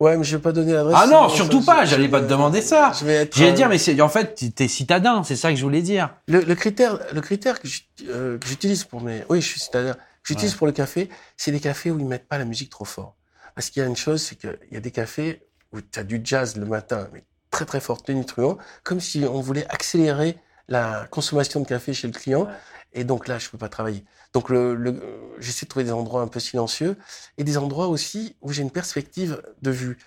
Ouais, 0.00 0.16
mais 0.16 0.24
je 0.24 0.36
vais 0.36 0.42
pas 0.42 0.50
donner 0.50 0.72
l'adresse. 0.72 0.96
Ah 0.98 1.06
non, 1.06 1.28
surtout 1.28 1.62
ça, 1.62 1.74
pas, 1.76 1.84
j'allais 1.84 2.08
pas 2.08 2.20
te 2.20 2.26
demander 2.26 2.60
ça. 2.60 2.90
Je 2.98 3.04
vais 3.04 3.12
être. 3.14 3.36
J'allais 3.36 3.52
euh, 3.52 3.54
dire, 3.54 3.68
mais 3.68 3.78
c'est 3.78 4.00
en 4.00 4.08
fait, 4.08 4.52
t'es 4.52 4.66
citadin, 4.66 5.22
c'est 5.22 5.36
ça 5.36 5.50
que 5.50 5.56
je 5.56 5.62
voulais 5.62 5.80
dire. 5.82 6.12
le, 6.26 6.40
le 6.40 6.54
critère, 6.56 6.98
le 7.14 7.20
critère 7.20 7.60
que 7.60 7.68
euh, 8.08 8.36
que 8.36 8.48
j'utilise 8.48 8.82
pour 8.82 9.00
mes, 9.00 9.22
oui, 9.28 9.40
je 9.40 9.46
suis 9.46 9.60
citadin. 9.60 9.92
Que 9.94 9.98
j'utilise 10.24 10.52
Ouais. 10.54 10.58
pour 10.58 10.66
le 10.66 10.72
café, 10.72 11.08
c'est 11.36 11.52
des 11.52 11.60
cafés 11.60 11.92
où 11.92 11.98
ils 12.00 12.04
mettent 12.06 12.26
pas 12.28 12.38
la 12.38 12.44
musique 12.44 12.70
trop 12.70 12.84
fort. 12.84 13.14
Parce 13.54 13.70
qu'il 13.70 13.80
y 13.80 13.84
a 13.84 13.88
une 13.88 13.94
chose, 13.96 14.22
c'est 14.22 14.34
qu'il 14.36 14.58
y 14.72 14.76
a 14.76 14.80
des 14.80 14.90
cafés 14.90 15.46
où 15.72 15.80
tu 15.80 15.98
as 16.00 16.04
du 16.04 16.20
jazz 16.24 16.56
le 16.56 16.66
matin, 16.66 17.08
mais 17.12 17.22
très 17.52 17.64
très 17.64 17.78
fort, 17.78 18.02
tonitruant, 18.02 18.58
comme 18.82 19.00
si 19.00 19.24
on 19.24 19.40
voulait 19.40 19.66
accélérer 19.68 20.36
la 20.66 21.06
consommation 21.10 21.60
de 21.60 21.66
café 21.66 21.92
chez 21.94 22.08
le 22.08 22.12
client. 22.12 22.46
Ouais. 22.46 22.52
Et 22.94 23.04
donc 23.04 23.28
là, 23.28 23.38
je 23.38 23.48
peux 23.48 23.58
pas 23.58 23.68
travailler. 23.68 24.04
Donc 24.32 24.48
le, 24.48 24.74
le, 24.74 24.90
euh, 24.90 25.18
j'essaie 25.38 25.66
de 25.66 25.70
trouver 25.70 25.84
des 25.84 25.92
endroits 25.92 26.22
un 26.22 26.28
peu 26.28 26.40
silencieux 26.40 26.96
et 27.38 27.44
des 27.44 27.58
endroits 27.58 27.86
aussi 27.86 28.36
où 28.40 28.52
j'ai 28.52 28.62
une 28.62 28.70
perspective 28.70 29.42
de 29.60 29.70
vue. 29.70 29.98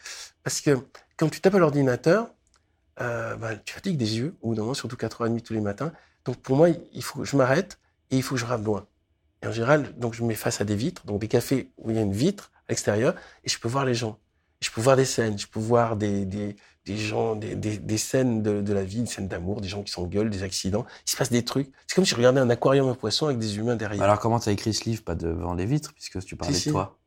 Parce 0.44 0.62
que 0.62 0.78
quand 1.18 1.30
tu 1.30 1.40
tapes 1.40 1.56
à 1.56 1.60
l'ordinateur, 1.60 2.30
euh, 3.02 3.36
ben, 3.36 3.60
tu 3.64 3.74
fatigues 3.74 3.98
des 3.98 4.18
yeux, 4.18 4.36
ou 4.42 4.56
non, 4.56 4.74
surtout 4.74 4.96
4h30 4.96 5.42
tous 5.42 5.54
les 5.54 5.62
matins. 5.62 5.92
Donc 6.26 6.38
pour 6.38 6.58
moi, 6.58 6.70
il 6.70 7.04
faut 7.04 7.20
que 7.20 7.26
je 7.26 7.36
m'arrête 7.38 7.80
et 8.12 8.18
il 8.18 8.24
faut 8.24 8.36
que 8.36 8.42
je 8.42 8.46
regarde 8.46 8.66
loin. 8.66 8.88
Et 9.44 9.48
en 9.48 9.52
général, 9.52 9.98
donc 9.98 10.14
je 10.14 10.24
me 10.24 10.30
mets 10.30 10.36
face 10.36 10.62
à 10.62 10.66
des 10.66 10.76
vitres, 10.76 11.06
donc 11.06 11.20
des 11.22 11.28
cafés 11.28 11.72
où 11.78 11.92
il 11.92 11.96
y 11.96 12.00
a 12.00 12.02
une 12.02 12.14
vitre 12.14 12.52
à 12.68 12.72
l'extérieur, 12.72 13.16
et 13.44 13.50
je 13.50 13.60
peux 13.60 13.68
voir 13.68 13.86
les 13.86 13.94
gens. 13.94 14.18
Je 14.62 14.72
peux 14.72 14.82
voir 14.82 14.96
des 14.96 15.06
scènes, 15.06 15.38
je 15.38 15.48
peux 15.48 15.60
voir 15.60 15.98
des, 15.98 16.26
des, 16.26 16.56
des 16.86 16.98
gens, 16.98 17.36
des, 17.36 17.56
des, 17.56 17.78
des 17.78 17.98
scènes 17.98 18.44
de, 18.44 18.62
de 18.62 18.74
la 18.74 18.84
vie, 18.84 19.02
des 19.02 19.08
scènes 19.08 19.28
d'amour, 19.28 19.62
des 19.62 19.68
gens 19.68 19.82
qui 19.84 19.92
s'engueulent, 19.92 20.30
des 20.30 20.44
accidents. 20.44 20.86
Il 21.08 21.12
se 21.12 21.18
passe 21.18 21.32
des 21.32 21.44
trucs. 21.44 21.72
C'est 21.88 21.96
comme 21.96 22.06
si 22.06 22.12
je 22.12 22.16
regardais 22.16 22.40
un 22.40 22.50
aquarium 22.50 22.88
à 22.90 22.94
poissons 22.96 23.26
avec 23.26 23.40
des 23.40 23.58
humains 23.58 23.76
derrière. 23.76 24.04
Alors 24.04 24.20
comment 24.20 24.40
t'as 24.40 24.52
écrit 24.52 24.74
ce 24.74 24.88
livre 24.88 25.04
Pas 25.04 25.16
devant 25.16 25.54
les 25.56 25.66
vitres, 25.66 25.94
puisque 25.94 26.24
tu 26.24 26.36
parlais 26.36 26.54
Si, 26.54 26.68
de 26.70 26.74
toi? 26.74 27.00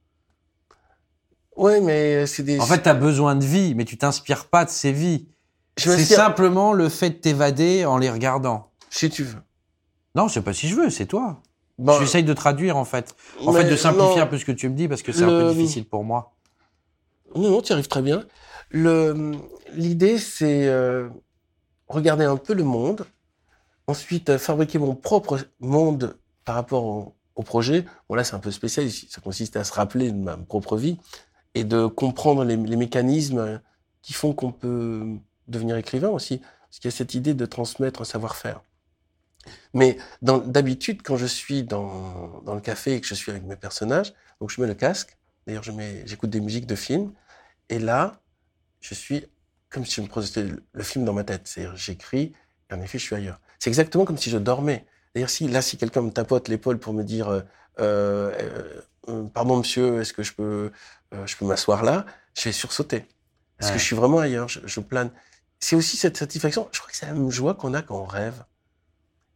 ouais, 1.57 1.81
mais 1.81 2.27
c'est 2.27 2.43
des. 2.43 2.61
En 2.61 2.67
fait, 2.67 2.83
t'as 2.83 2.95
besoin 2.95 3.37
de 3.37 3.45
vie, 3.45 3.75
mais 3.75 3.85
tu 3.85 3.97
t'inspires 3.97 4.47
pas 4.47 4.65
de 4.65 4.71
ces 4.71 4.93
vies. 4.93 5.29
C'est 5.77 6.05
simplement 6.05 6.73
le 6.73 6.89
fait 6.89 7.11
de 7.11 7.15
t'évader 7.17 7.85
en 7.85 7.99
les 7.99 8.11
regardant. 8.11 8.73
Si 8.91 9.09
tu 9.11 9.23
veux. 9.23 9.39
Non, 10.17 10.29
c'est 10.29 10.43
pas 10.43 10.53
si 10.53 10.69
je 10.69 10.75
veux, 10.75 10.91
c'est 10.91 11.07
toi. 11.07 11.41
Bon, 11.79 11.97
J'essaye 12.01 12.25
de 12.25 12.33
traduire 12.33 12.77
en 12.77 12.85
fait. 12.85 13.15
En 13.47 13.53
fait, 13.53 13.63
de 13.65 13.77
simplifier 13.77 14.17
non. 14.17 14.23
un 14.23 14.27
peu 14.27 14.39
ce 14.39 14.45
que 14.45 14.51
tu 14.51 14.69
me 14.69 14.75
dis 14.75 14.89
parce 14.89 15.03
que 15.03 15.13
c'est 15.13 15.23
un 15.23 15.29
peu 15.29 15.45
Le- 15.45 15.55
difficile 15.55 15.89
pour 15.89 16.03
moi. 16.03 16.35
Non, 17.37 17.51
non, 17.51 17.63
tu 17.63 17.71
y 17.71 17.73
arrives 17.75 17.87
très 17.87 18.03
bien. 18.03 18.25
L'idée, 18.71 20.19
c'est 20.19 20.69
euh, 20.69 21.09
regarder 21.87 22.25
un 22.25 22.37
peu 22.37 22.55
le 22.55 22.65
monde, 22.65 23.07
ensuite 23.87 24.31
euh, 24.31 24.39
fabriquer 24.39 24.79
mon 24.79 24.95
propre 24.95 25.39
monde 25.61 26.19
par 26.45 26.55
rapport 26.55 26.85
au, 26.85 27.15
projet. 27.45 27.85
Bon, 28.09 28.17
là, 28.17 28.25
c'est 28.25 28.35
un 28.35 28.41
peu 28.41 28.51
spécial. 28.51 28.91
Ça 28.91 29.21
consiste 29.21 29.57
à 29.57 29.63
se 29.63 29.73
rappeler 29.73 30.11
de 30.11 30.17
ma 30.17 30.37
propre 30.37 30.77
vie 30.77 30.99
et 31.55 31.63
de 31.63 31.87
comprendre 31.87 32.45
les, 32.45 32.57
mécanismes 32.57 33.61
qui 34.03 34.13
font 34.13 34.33
qu'on 34.33 34.51
peut 34.51 35.07
devenir 35.47 35.77
écrivain 35.77 36.09
aussi. 36.09 36.39
Parce 36.39 36.81
qu'il 36.81 36.91
y 36.91 36.95
a 36.95 36.97
cette 36.97 37.15
idée 37.15 37.35
de 37.35 37.47
transmettre 37.47 38.03
un 38.03 38.05
savoir-faire. 38.05 38.61
Mais 39.73 39.99
d'habitude, 40.21 41.03
quand 41.03 41.17
je 41.17 41.27
suis 41.27 41.63
dans, 41.63 42.43
dans 42.45 42.57
le 42.57 42.61
café 42.61 42.95
et 42.95 43.01
que 43.01 43.07
je 43.07 43.15
suis 43.15 43.31
avec 43.31 43.45
mes 43.45 43.57
personnages, 43.57 44.15
donc 44.41 44.51
je 44.51 44.61
mets 44.61 44.67
le 44.67 44.75
casque. 44.75 45.17
D'ailleurs, 45.47 45.63
j'écoute 45.63 46.31
des 46.31 46.41
musiques 46.41 46.67
de 46.67 46.75
films. 46.75 47.13
Et 47.69 47.79
là, 47.79 48.21
je 48.81 48.95
suis 48.95 49.27
comme 49.71 49.85
si 49.85 49.95
je 49.97 50.01
me 50.03 50.07
projetais 50.09 50.45
le- 50.73 50.83
film 50.83 51.05
dans 51.05 51.13
ma 51.13 51.25
tête. 51.25 51.43
C'est-à-dire, 51.47 51.77
j'écris, 51.77 52.33
et 52.71 52.75
en 52.75 52.81
effet, 52.81 52.99
je 52.99 53.05
suis 53.05 53.15
ailleurs. 53.15 53.41
C'est 53.59 53.71
exactement 53.71 54.05
comme 54.05 54.17
si 54.19 54.31
je 54.31 54.39
dormais. 54.39 54.87
D'ailleurs, 55.15 55.31
si, 55.31 55.49
là, 55.49 55.63
si 55.63 55.77
quelqu'un 55.77 56.03
me 56.03 56.11
tapote 56.11 56.49
l'épaule 56.49 56.79
pour 56.79 56.95
me 56.95 57.03
dire, 57.05 57.29
euh, 57.29 57.41
euh, 57.81 58.81
euh, 59.09 59.25
pardon, 59.25 59.59
monsieur, 59.59 60.01
est-ce 60.01 60.13
que 60.13 60.23
je 60.23 60.33
peux, 60.33 60.73
euh, 61.15 61.27
je 61.27 61.37
peux 61.37 61.45
m'asseoir 61.47 61.83
là? 61.85 62.07
Je 62.37 62.45
vais 62.45 62.53
sursauter. 62.53 63.07
Parce 63.59 63.71
Ouais. 63.71 63.75
que 63.77 63.81
je 63.81 63.85
suis 63.85 63.97
vraiment 63.97 64.19
ailleurs, 64.21 64.49
je, 64.49 64.61
je 64.65 64.81
plane. 64.81 65.11
C'est 65.61 65.77
aussi 65.77 65.97
cette 65.97 66.17
satisfaction. 66.17 66.69
Je 66.73 66.79
crois 66.79 66.91
que 66.91 66.97
c'est 66.97 67.07
la 67.07 67.15
même 67.15 67.31
joie 67.31 67.55
qu'on 67.55 67.75
a 67.75 67.83
quand 67.83 67.97
on 68.01 68.05
rêve. 68.07 68.45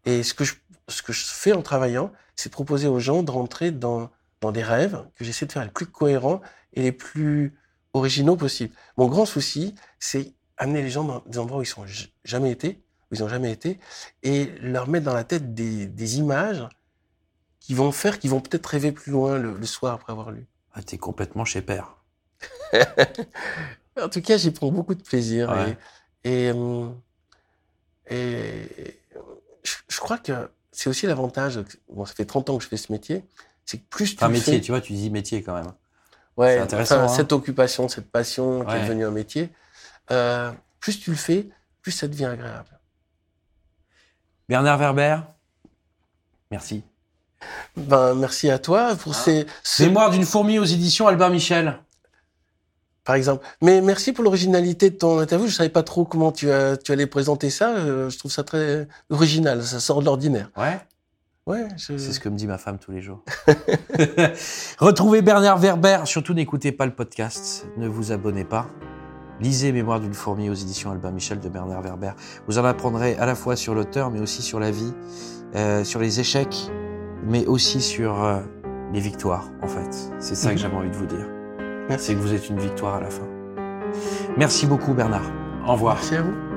Et 0.05 0.22
ce 0.22 0.35
que 0.35 0.44
je, 0.44 0.55
ce 0.88 1.02
que 1.02 1.12
je 1.12 1.24
fais 1.24 1.52
en 1.52 1.62
travaillant, 1.62 2.12
c'est 2.37 2.50
proposer 2.50 2.88
aux 2.88 2.98
gens 2.98 3.22
de 3.22 3.31
rentrer 3.31 3.70
dans, 3.70 4.11
dans 4.40 4.52
des 4.52 4.62
rêves 4.62 5.05
que 5.14 5.24
j'essaie 5.24 5.46
de 5.46 5.52
faire 5.52 5.64
les 5.64 5.70
plus 5.70 5.87
cohérents 5.87 6.40
et 6.72 6.83
les 6.83 6.92
plus 6.92 7.55
originaux 7.94 8.37
possibles. 8.37 8.74
Mon 8.96 9.07
grand 9.07 9.26
souci, 9.26 9.74
c'est 9.98 10.33
amener 10.57 10.83
les 10.83 10.90
gens 10.90 11.05
dans 11.05 11.22
des 11.26 11.38
endroits 11.38 11.59
où 11.59 11.62
ils 11.62 11.66
sont 11.66 11.85
jamais 12.24 12.50
été, 12.50 12.83
où 13.11 13.14
ils 13.14 13.22
ont 13.24 13.28
jamais 13.28 13.52
été, 13.52 13.78
et 14.22 14.46
leur 14.61 14.88
mettre 14.88 15.07
dans 15.07 15.14
la 15.14 15.24
tête 15.24 15.55
des, 15.55 15.87
des 15.87 16.18
images 16.18 16.66
qui 17.61 17.74
vont 17.74 17.92
faire, 17.92 18.18
qui 18.18 18.28
vont 18.28 18.40
peut-être 18.40 18.66
rêver 18.66 18.92
plus 18.92 19.12
loin 19.12 19.38
le, 19.38 19.57
le 19.57 19.66
soir 19.66 19.94
après 19.94 20.12
avoir 20.12 20.31
lu. 20.31 20.46
Ah, 20.74 20.83
T'es 20.83 20.98
complètement 20.98 21.44
chez 21.44 21.62
père. 21.62 21.96
En 24.00 24.09
tout 24.09 24.22
cas, 24.22 24.38
j'y 24.38 24.50
prends 24.52 24.70
beaucoup 24.72 24.94
de 24.94 25.02
plaisir. 25.02 25.50
Ouais. 25.50 25.76
Et, 26.24 26.46
et, 26.46 26.52
euh, 26.55 26.88
et 28.09 28.98
je, 29.62 29.74
je 29.87 29.98
crois 29.98 30.16
que 30.16 30.33
c'est 30.70 30.88
aussi 30.88 31.07
l'avantage. 31.07 31.61
Bon, 31.90 32.07
ça 32.07 32.14
fait 32.14 32.24
30 32.24 32.48
ans 32.50 32.57
que 32.57 32.64
je 32.64 32.68
fais 32.68 32.78
ce 32.78 32.90
métier. 32.90 33.22
C'est 33.66 33.78
que 33.78 33.85
plus 33.90 34.16
tu 34.16 34.24
le 34.24 34.31
métier, 34.31 34.55
fais, 34.55 34.61
tu 34.61 34.72
vois, 34.72 34.81
tu 34.81 34.94
dis 34.94 35.11
métier 35.11 35.42
quand 35.42 35.55
même. 35.55 35.72
Ouais, 36.37 36.55
c'est 36.57 36.61
intéressant, 36.61 36.95
enfin, 36.97 37.05
hein. 37.05 37.09
cette 37.16 37.33
occupation, 37.33 37.88
cette 37.88 38.11
passion 38.11 38.64
qui 38.64 38.75
est 38.75 38.81
devenue 38.83 39.05
un 39.05 39.11
métier, 39.11 39.51
euh, 40.11 40.51
plus 40.81 40.99
tu 41.01 41.11
le 41.11 41.16
fais, 41.16 41.49
plus 41.83 41.92
ça 41.92 42.09
devient 42.09 42.27
agréable. 42.27 42.68
Bernard 44.49 44.79
Werber, 44.79 45.18
merci. 46.51 46.83
Ben, 47.77 48.14
merci 48.14 48.51
à 48.51 48.59
toi 48.59 48.95
pour 48.97 49.14
ces, 49.14 49.47
ce- 49.62 49.83
Mémoire 49.85 50.11
d'une 50.11 50.25
fourmi 50.25 50.59
aux 50.59 50.64
éditions 50.64 51.09
Albin 51.09 51.29
Michel. 51.31 51.79
par 53.05 53.16
exemple. 53.16 53.45
Mais 53.61 53.81
merci 53.81 54.12
pour 54.12 54.23
l'originalité 54.23 54.90
de 54.90 54.97
ton 54.97 55.18
interview. 55.18 55.49
Je 55.49 55.55
savais 55.55 55.68
pas 55.68 55.83
trop 55.83 56.05
comment 56.05 56.31
tu, 56.31 56.53
as, 56.53 56.77
tu 56.77 56.92
allais 56.92 57.07
présenter 57.09 57.51
ça. 57.51 57.71
Euh, 57.71 58.09
Je 58.11 58.18
trouve 58.18 58.31
ça 58.31 58.45
très 58.45 58.87
original. 59.11 59.62
Ça 59.64 59.81
sort 59.81 60.01
de 60.01 60.05
l'ordinaire. 60.05 60.51
Ouais. 60.57 60.79
Ouais, 61.46 61.66
je... 61.76 61.96
C'est 61.96 62.12
ce 62.12 62.20
que 62.20 62.28
me 62.28 62.37
dit 62.37 62.46
ma 62.46 62.57
femme 62.59 62.78
tous 62.78 62.92
les 62.92 63.00
jours. 63.02 63.24
Retrouvez 64.78 65.22
Bernard 65.22 65.59
Werber. 65.59 65.98
Surtout, 66.05 66.35
n'écoutez 66.35 66.70
pas 66.72 66.87
le 66.87 66.94
podcast. 66.94 67.66
Ne 67.76 67.88
vous 67.88 68.12
abonnez 68.12 68.44
pas. 68.44 68.68
Lisez 69.40 69.72
Mémoire 69.72 69.98
d'une 69.98 70.14
fourmi 70.14 70.48
aux 70.50 70.55
éditions 70.55 70.92
Albin 70.92 71.11
Michel 71.11 71.40
de 71.40 71.48
Bernard 71.48 71.83
Werber. 71.83 72.12
Vous 72.46 72.59
en 72.59 72.64
apprendrez 72.64 73.16
à 73.16 73.26
la 73.26 73.35
fois 73.35 73.57
sur 73.57 73.74
l'auteur, 73.74 74.11
mais 74.12 74.20
aussi 74.20 74.40
sur 74.40 74.61
la 74.61 74.70
vie, 74.70 74.94
euh, 75.57 75.83
sur 75.83 75.98
les 75.98 76.20
échecs, 76.20 76.70
mais 77.24 77.44
aussi 77.46 77.81
sur 77.81 78.22
euh, 78.22 78.38
les 78.92 79.00
victoires, 79.00 79.48
en 79.62 79.66
fait. 79.66 79.92
C'est 80.20 80.37
ça 80.37 80.50
que 80.50 80.55
Mhm. 80.55 80.59
j'avais 80.61 80.76
envie 80.76 80.90
de 80.90 80.96
vous 80.96 81.07
dire. 81.07 81.26
Merci. 81.88 82.07
C'est 82.07 82.14
que 82.14 82.20
vous 82.20 82.33
êtes 82.35 82.48
une 82.50 82.61
victoire 82.61 82.94
à 82.94 83.00
la 83.00 83.11
fin. 83.11 83.26
Merci 84.37 84.66
beaucoup, 84.66 84.94
Bernard. 84.94 85.28
Au 85.66 85.72
revoir. 85.72 85.96
Merci 85.96 86.14
à 86.16 86.22
vous. 86.22 86.52